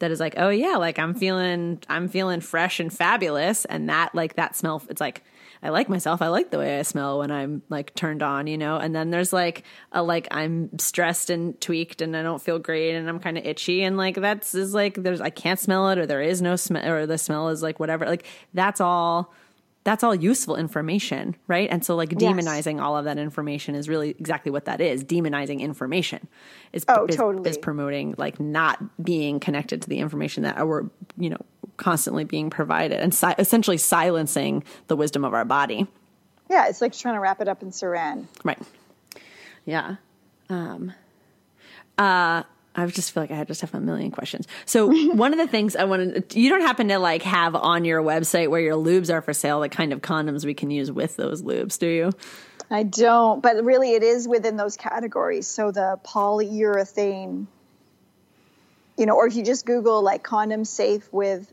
[0.00, 4.14] that is like, oh yeah, like I'm feeling I'm feeling fresh and fabulous and that
[4.14, 5.22] like that smell it's like
[5.62, 6.22] I like myself.
[6.22, 8.78] I like the way I smell when I'm like turned on, you know?
[8.78, 12.94] And then there's like a like I'm stressed and tweaked and I don't feel great
[12.94, 15.98] and I'm kind of itchy and like that's is like there's I can't smell it
[15.98, 18.06] or there is no smell or the smell is like whatever.
[18.06, 19.34] Like that's all
[19.82, 21.68] that's all useful information, right?
[21.70, 25.02] And so like demonizing all of that information is really exactly what that is.
[25.04, 26.28] Demonizing information
[26.72, 27.48] is Oh, is, totally.
[27.48, 30.84] is promoting like not being connected to the information that we're,
[31.16, 31.40] you know,
[31.78, 35.86] constantly being provided and si- essentially silencing the wisdom of our body.
[36.50, 38.26] Yeah, it's like trying to wrap it up in saran.
[38.44, 38.58] Right.
[39.64, 39.96] Yeah.
[40.50, 40.92] Um,
[41.96, 42.42] uh,
[42.74, 44.46] I just feel like I just have a million questions.
[44.64, 47.84] So one of the things I wanted, to, you don't happen to like have on
[47.84, 50.90] your website where your lubes are for sale, the kind of condoms we can use
[50.90, 52.12] with those lubes, do you?
[52.70, 55.48] I don't, but really it is within those categories.
[55.48, 57.46] So the polyurethane,
[58.96, 61.52] you know, or if you just Google like condom safe with,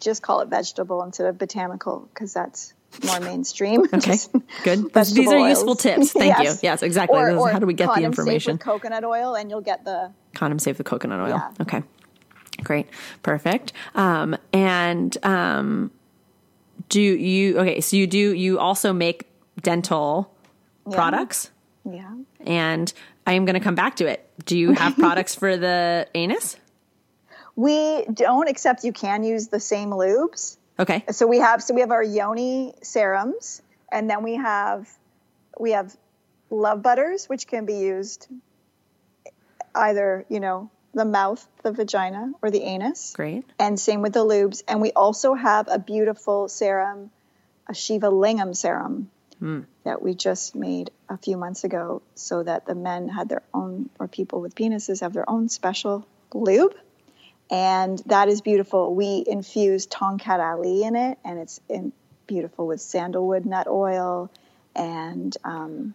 [0.00, 3.84] just call it vegetable instead of botanical because that's more mainstream.
[3.94, 4.18] Okay,
[4.64, 4.92] good.
[4.92, 5.48] These are oils.
[5.50, 6.12] useful tips.
[6.12, 6.44] Thank you.
[6.44, 6.62] Yes.
[6.62, 7.18] Yes, exactly.
[7.18, 8.54] Or, or how do we get the information?
[8.54, 11.28] with coconut oil, and you'll get the condom save the coconut oil.
[11.28, 11.50] Yeah.
[11.60, 11.82] Okay.
[12.62, 12.86] Great.
[13.22, 13.72] Perfect.
[13.94, 15.90] Um, and um,
[16.88, 19.26] do you, okay, so you do, you also make
[19.62, 20.32] dental
[20.90, 21.50] products
[21.84, 22.14] yeah.
[22.44, 22.92] and
[23.26, 24.28] I am going to come back to it.
[24.44, 26.56] Do you have products for the anus?
[27.56, 30.56] We don't, except you can use the same lubes.
[30.78, 31.04] Okay.
[31.10, 34.86] So we have so we have our yoni serums, and then we have
[35.58, 35.96] we have
[36.50, 38.28] love butters, which can be used
[39.76, 43.12] either you know the mouth, the vagina, or the anus.
[43.14, 43.44] Great.
[43.58, 44.62] And same with the lubes.
[44.66, 47.10] And we also have a beautiful serum,
[47.68, 49.10] a Shiva Lingam serum
[49.84, 53.90] that we just made a few months ago, so that the men had their own,
[53.98, 56.74] or people with penises have their own special lube
[57.50, 58.94] and that is beautiful.
[58.94, 61.92] We infuse Tongkat Ali in it, and it's in,
[62.26, 64.30] beautiful with sandalwood nut oil,
[64.74, 65.94] and um,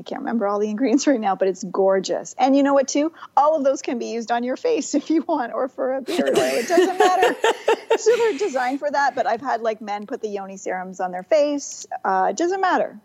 [0.00, 2.34] I can't remember all the ingredients right now, but it's gorgeous.
[2.38, 3.12] And you know what, too?
[3.36, 6.00] All of those can be used on your face if you want, or for a
[6.00, 6.30] beard.
[6.32, 7.36] It doesn't matter.
[7.98, 9.14] so they're designed for that.
[9.14, 11.86] But I've had like men put the yoni serums on their face.
[12.02, 12.98] Uh, it doesn't matter.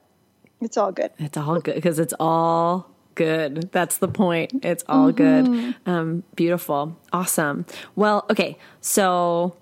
[0.62, 1.12] It's all good.
[1.20, 3.70] It's all good because it's all good.
[3.74, 4.64] That's the point.
[4.64, 5.76] It's all good.
[5.86, 6.98] Um, beautiful.
[7.12, 7.66] Awesome.
[7.96, 8.58] Well, okay.
[8.80, 9.58] So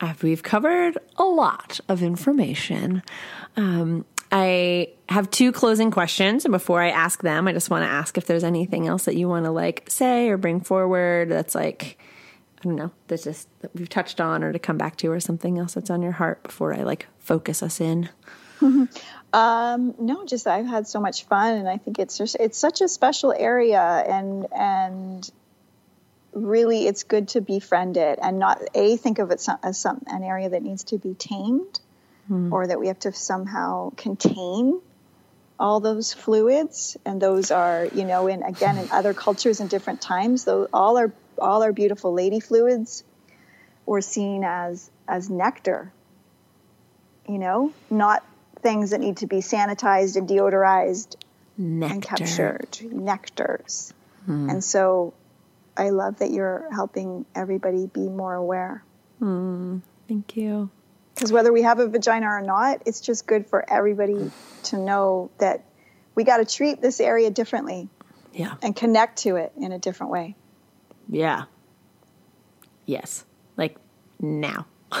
[0.00, 3.02] uh, we've covered a lot of information.
[3.56, 7.90] Um, I have two closing questions, and before I ask them, I just want to
[7.90, 11.54] ask if there's anything else that you want to like say or bring forward that's
[11.54, 11.98] like
[12.58, 15.20] I don't know that's just that we've touched on or to come back to or
[15.20, 18.08] something else that's on your heart before I like focus us in.
[19.32, 22.80] Um, no, just I've had so much fun, and I think it's just it's such
[22.80, 25.30] a special area, and and
[26.32, 30.02] really, it's good to befriend it and not a think of it some, as some
[30.06, 31.80] an area that needs to be tamed,
[32.30, 32.50] Mm.
[32.50, 34.80] or that we have to somehow contain
[35.60, 40.00] all those fluids, and those are you know in again in other cultures and different
[40.00, 43.04] times, though all our all our beautiful lady fluids
[43.84, 45.92] were seen as as nectar
[47.28, 48.24] you know, not
[48.60, 51.16] things that need to be sanitized and deodorized
[51.58, 53.92] and captured, nectars.
[54.26, 54.50] Hmm.
[54.50, 55.14] And so
[55.76, 58.82] I love that you're helping everybody be more aware.
[59.18, 59.78] Hmm.
[60.08, 60.70] Thank you.
[61.16, 64.30] Because whether we have a vagina or not, it's just good for everybody
[64.64, 65.64] to know that
[66.14, 67.88] we got to treat this area differently
[68.32, 68.54] Yeah.
[68.62, 70.36] and connect to it in a different way.
[71.08, 71.44] Yeah.
[72.84, 73.24] Yes.
[73.56, 73.76] Like
[74.20, 74.66] now.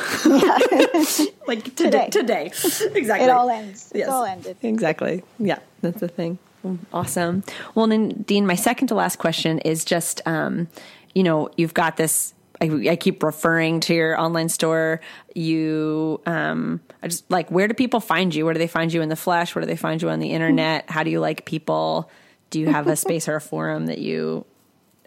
[1.46, 2.08] like today.
[2.08, 2.08] Today.
[2.10, 2.44] Today.
[2.94, 3.26] Exactly.
[3.26, 3.86] It all ends.
[3.90, 4.08] It's Yes.
[4.08, 4.56] all ended.
[4.62, 5.22] Exactly.
[5.38, 6.38] Yeah, that's the thing.
[6.92, 7.44] Awesome.
[7.76, 10.66] Well, then, Dean, my second to last question is just, um,
[11.14, 12.34] you know, you've got this.
[12.60, 15.00] I, I keep referring to your online store.
[15.34, 18.44] You, um, I just like, where do people find you?
[18.44, 19.54] Where do they find you in the flesh?
[19.54, 20.88] Where do they find you on the internet?
[20.90, 22.10] How do you like people?
[22.50, 24.46] Do you have a space or a forum that you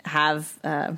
[0.06, 0.58] have?
[0.64, 0.94] Uh,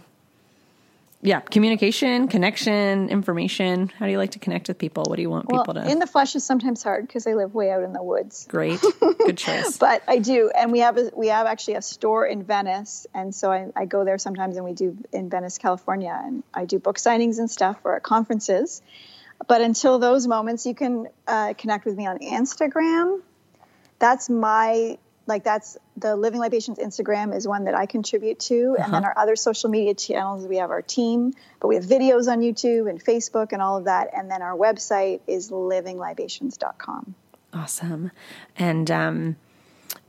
[1.24, 3.92] yeah, communication, connection, information.
[4.00, 5.04] How do you like to connect with people?
[5.08, 5.90] What do you want Well, people to?
[5.90, 8.48] in the flesh is sometimes hard because I live way out in the woods.
[8.50, 9.78] Great, good choice.
[9.80, 13.36] but I do, and we have a, we have actually a store in Venice, and
[13.36, 16.80] so I, I go there sometimes, and we do in Venice, California, and I do
[16.80, 18.82] book signings and stuff or at conferences.
[19.48, 23.22] But until those moments, you can uh, connect with me on Instagram.
[24.00, 24.98] That's my
[25.32, 29.18] like that's the Living Libations Instagram is one that I contribute to, and then our
[29.18, 33.04] other social media channels we have our team, but we have videos on YouTube and
[33.04, 37.16] Facebook and all of that, and then our website is livinglibations.com.
[37.54, 38.12] Awesome.
[38.58, 39.36] And um,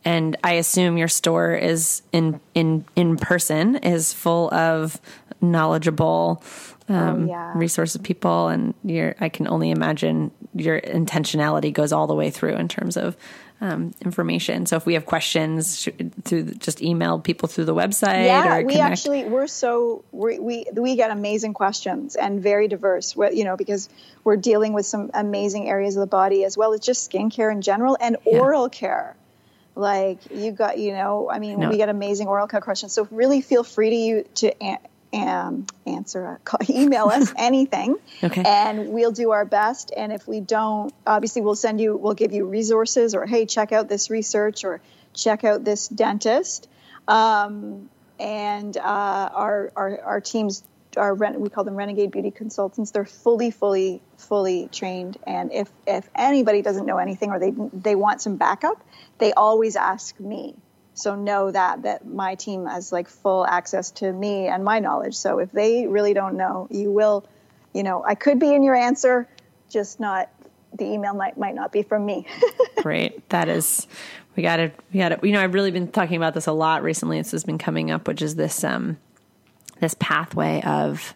[0.04, 5.00] and I assume your store is in in in person is full of
[5.40, 6.42] knowledgeable
[6.88, 7.52] um, Oh, yeah.
[7.56, 12.54] resources people and your I can only imagine your intentionality goes all the way through
[12.54, 13.16] in terms of
[13.62, 14.66] um, information.
[14.66, 15.88] So if we have questions
[16.24, 18.92] through just email people through the website yeah we connect.
[18.92, 23.56] actually we're so we, we we get amazing questions and very diverse what you know
[23.56, 23.88] because
[24.24, 27.62] we're dealing with some amazing areas of the body as well as just skincare in
[27.62, 28.40] general and Yeah.
[28.40, 29.14] oral care
[29.76, 31.70] like you got you know i mean No.
[31.70, 34.46] we get amazing oral care questions so really feel free to you to
[35.12, 38.42] um, answer uh, call, email us anything Okay.
[38.44, 39.92] and we'll do our best.
[39.96, 43.72] And if we don't obviously we'll send you we'll give you resources or hey check
[43.72, 44.80] out this research or
[45.14, 46.68] check out this dentist.
[47.08, 48.80] Um, and uh,
[49.34, 50.62] our, our our teams
[50.96, 52.90] are ren- we call them renegade beauty consultants.
[52.90, 55.18] They're fully fully fully trained.
[55.26, 58.82] And if if anybody doesn't know anything or they they want some backup
[59.18, 60.54] they always ask me
[60.95, 65.14] so know that that my team has like full access to me and my knowledge
[65.14, 67.24] so if they really don't know you will
[67.72, 69.26] you know i could be in your answer
[69.68, 70.28] just not
[70.74, 72.26] the email might might not be from me
[72.82, 73.28] Great.
[73.28, 73.86] That is,
[74.34, 76.53] we got to, we got to, you know, I've really been talking about this a
[76.53, 77.18] lot recently.
[77.18, 78.99] This has been coming up, which is this, um,
[79.78, 81.14] this pathway of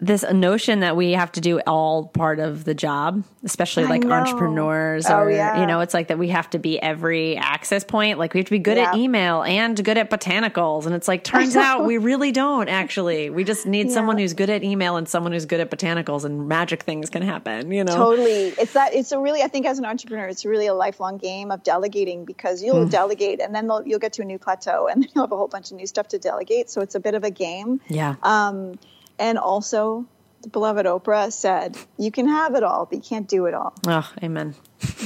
[0.00, 5.06] this notion that we have to do all part of the job, especially like entrepreneurs
[5.06, 5.60] Oh, or, yeah.
[5.60, 8.18] you know, it's like that we have to be every access point.
[8.18, 10.86] Like we have to be good at email and good at botanicals.
[10.86, 13.28] And it's like, turns out we really don't actually.
[13.30, 16.48] We just need someone who's good at email and someone who's good at botanicals and
[16.48, 17.94] magic things can happen, you know?
[17.94, 18.48] Totally.
[18.58, 21.50] It's that it's a really I think as an entrepreneur it's really a lifelong game
[21.50, 25.10] of delegating because you'll delegate and then you'll get to a new plateau and then
[25.14, 26.70] you'll have a whole bunch of new stuff to delegate.
[26.70, 27.80] So it's a bit of a game.
[27.88, 28.14] Yeah.
[28.22, 28.78] Um,
[29.20, 30.06] and also
[30.42, 33.74] the beloved Oprah said, you can have it all, but you can't do it all.
[33.86, 34.54] Oh, amen.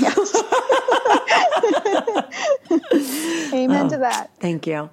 [3.52, 4.30] Amen to that.
[4.40, 4.90] Thank you.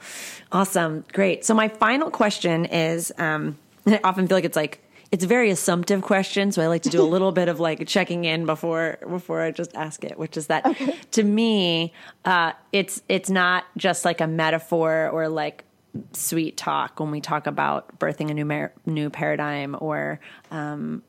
[0.52, 1.06] Awesome.
[1.14, 1.46] Great.
[1.46, 5.50] So my final question is um I often feel like it's like it's a very
[5.50, 8.98] assumptive question, so I like to do a little bit of like checking in before
[9.08, 10.66] before I just ask it, which is that
[11.12, 11.94] to me,
[12.26, 15.66] uh, it's it's not just like a metaphor or like
[16.14, 20.20] sweet talk when we talk about birthing a new mar- new paradigm or
[20.50, 21.04] um,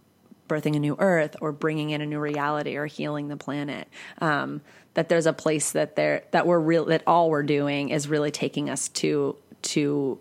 [0.48, 3.88] birthing a new earth or bringing in a new reality or healing the planet.
[4.20, 4.60] Um,
[4.94, 8.30] that there's a place that there that we're real that all we're doing is really
[8.30, 10.18] taking us to to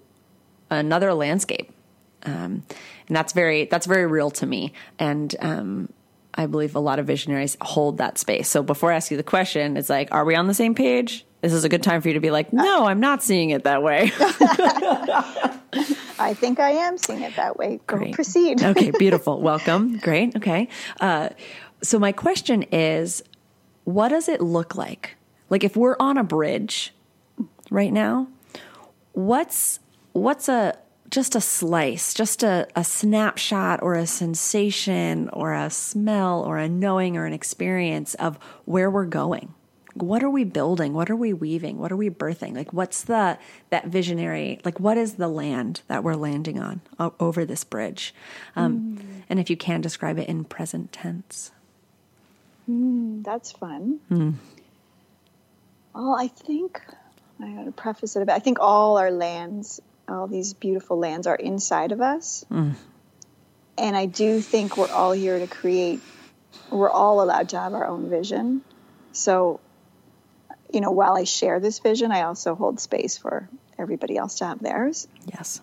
[0.70, 1.74] another landscape.
[2.24, 2.64] Um,
[3.08, 4.74] and that's very that's very real to me.
[5.00, 5.90] And um,
[6.34, 8.48] i believe a lot of visionaries hold that space.
[8.48, 11.26] So before i ask you the question it's like are we on the same page
[11.42, 13.64] this is a good time for you to be like no i'm not seeing it
[13.64, 14.12] that way
[16.22, 17.80] I think I am seeing it that way.
[17.88, 18.14] Go Great.
[18.14, 18.62] proceed.
[18.64, 19.42] okay, beautiful.
[19.42, 19.98] Welcome.
[19.98, 20.36] Great.
[20.36, 20.68] Okay.
[21.00, 21.30] Uh,
[21.82, 23.24] so my question is,
[23.86, 25.16] what does it look like?
[25.50, 26.94] Like if we're on a bridge
[27.72, 28.28] right now,
[29.14, 29.80] what's
[30.14, 30.78] what's a
[31.10, 36.70] just a slice, just a, a snapshot or a sensation or a smell or a
[36.70, 39.54] knowing or an experience of where we're going?
[39.94, 40.94] What are we building?
[40.94, 41.78] What are we weaving?
[41.78, 42.56] What are we birthing?
[42.56, 43.38] Like what's the
[43.70, 44.60] that visionary?
[44.64, 48.14] Like what is the land that we're landing on o- over this bridge?
[48.56, 49.24] Um, mm.
[49.30, 51.52] And if you can describe it in present tense.
[52.70, 54.00] Mm, that's fun.
[54.08, 54.32] Hmm.
[55.94, 56.82] Well, I think
[57.42, 58.34] I got to preface it a bit.
[58.34, 62.72] I think all our lands, all these beautiful lands, are inside of us, hmm.
[63.78, 66.00] and I do think we're all here to create.
[66.70, 68.62] We're all allowed to have our own vision.
[69.12, 69.60] So,
[70.72, 74.46] you know, while I share this vision, I also hold space for everybody else to
[74.46, 75.08] have theirs.
[75.26, 75.62] Yes.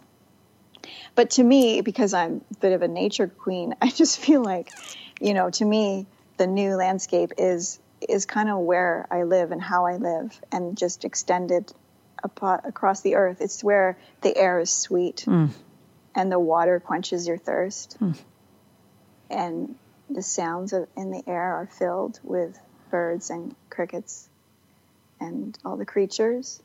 [1.15, 4.71] But to me, because I'm a bit of a nature queen, I just feel like,
[5.21, 6.07] you know, to me,
[6.37, 10.79] the new landscape is is kind of where I live and how I live, and
[10.79, 11.73] just extended
[12.23, 13.41] across the earth.
[13.41, 15.47] It's where the air is sweet, hmm.
[16.15, 18.13] and the water quenches your thirst, hmm.
[19.29, 19.75] and
[20.09, 22.57] the sounds of, in the air are filled with
[22.91, 24.28] birds and crickets,
[25.21, 26.63] and all the creatures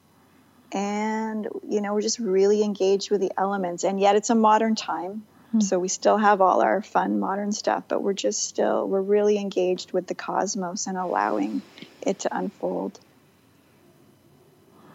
[0.71, 4.75] and you know we're just really engaged with the elements and yet it's a modern
[4.75, 5.59] time hmm.
[5.59, 9.37] so we still have all our fun modern stuff but we're just still we're really
[9.37, 11.61] engaged with the cosmos and allowing
[12.01, 12.99] it to unfold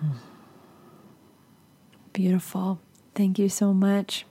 [0.01, 0.11] hmm.
[2.19, 2.81] Beautiful.
[3.15, 4.27] Thank you so much.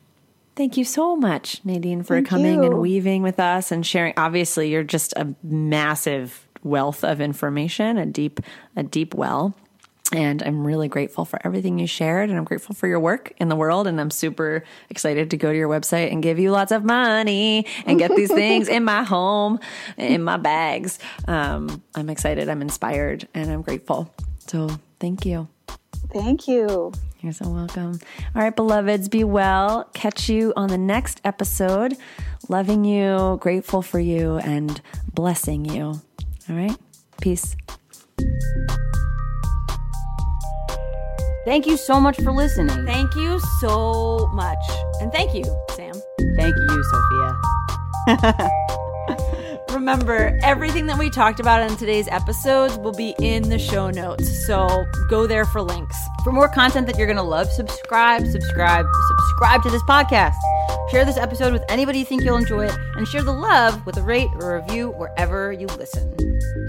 [0.57, 4.13] Thank you so much, Nadine, for Thank coming and weaving with us and sharing.
[4.17, 8.39] Obviously, you're just a massive wealth of information, a deep,
[8.75, 9.55] a deep well.
[10.13, 13.49] And I'm really grateful for everything you shared, and I'm grateful for your work in
[13.49, 13.87] the world.
[13.87, 17.65] And I'm super excited to go to your website and give you lots of money
[17.85, 19.59] and get these things in my home,
[19.97, 20.99] in my bags.
[21.27, 24.13] Um, I'm excited, I'm inspired, and I'm grateful.
[24.47, 24.69] So
[24.99, 25.49] thank you.
[26.13, 26.93] Thank you.
[27.19, 27.99] You're so welcome.
[28.35, 29.89] All right, beloveds, be well.
[29.93, 31.97] Catch you on the next episode.
[32.47, 34.79] Loving you, grateful for you, and
[35.13, 35.99] blessing you.
[36.49, 36.77] All right,
[37.21, 37.55] peace.
[41.45, 42.85] Thank you so much for listening.
[42.85, 44.59] Thank you so much.
[45.01, 45.43] And thank you,
[45.75, 45.93] Sam.
[46.35, 48.49] Thank you, Sophia.
[49.71, 54.45] Remember, everything that we talked about in today's episodes will be in the show notes.
[54.45, 55.97] So go there for links.
[56.23, 60.35] For more content that you're going to love, subscribe, subscribe, subscribe to this podcast.
[60.89, 63.97] Share this episode with anybody you think you'll enjoy it, and share the love with
[63.97, 66.15] a rate or review wherever you listen.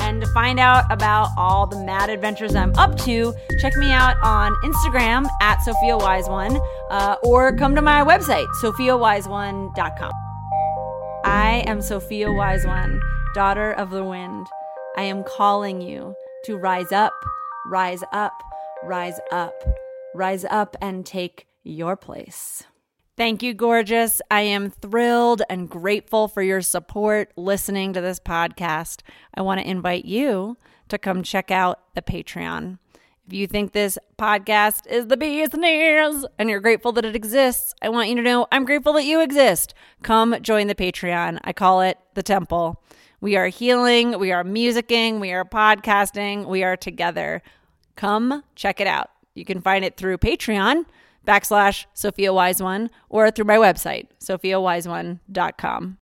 [0.00, 4.16] And to find out about all the mad adventures I'm up to, check me out
[4.24, 6.58] on Instagram at Sophia Wise One,
[6.90, 10.12] uh, or come to my website, sophiawiseone.com.
[11.24, 13.00] I am Sophia Wise One,
[13.34, 14.48] daughter of the wind.
[14.96, 16.14] I am calling you
[16.46, 17.12] to rise up,
[17.66, 18.32] rise up,
[18.82, 19.54] rise up,
[20.14, 22.64] rise up and take your place.
[23.18, 24.22] Thank you, gorgeous.
[24.30, 29.00] I am thrilled and grateful for your support listening to this podcast.
[29.34, 30.56] I want to invite you
[30.88, 32.78] to come check out the Patreon.
[33.26, 37.88] If you think this podcast is the business and you're grateful that it exists, I
[37.88, 39.74] want you to know I'm grateful that you exist.
[40.04, 41.40] Come join the Patreon.
[41.42, 42.80] I call it the temple.
[43.20, 47.42] We are healing, we are musicking, we are podcasting, we are together.
[47.96, 49.10] Come check it out.
[49.34, 50.84] You can find it through Patreon
[51.28, 55.98] backslash Sophia Wise One or through my website, sophiawiseone.com.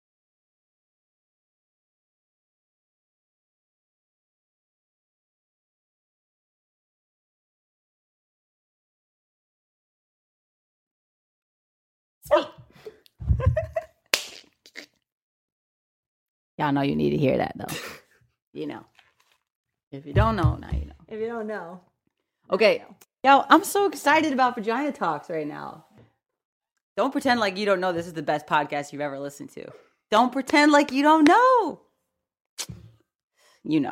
[16.57, 17.76] Y'all know you need to hear that though.
[18.53, 18.85] you know.
[19.91, 20.93] If you don't know, now you know.
[21.10, 21.81] If you don't know,
[22.52, 22.84] Okay.
[23.23, 25.86] Yo, I'm so excited about Vagina Talks right now.
[26.98, 29.65] Don't pretend like you don't know this is the best podcast you've ever listened to.
[30.10, 31.82] Don't pretend like you don't know.
[33.64, 33.90] You know.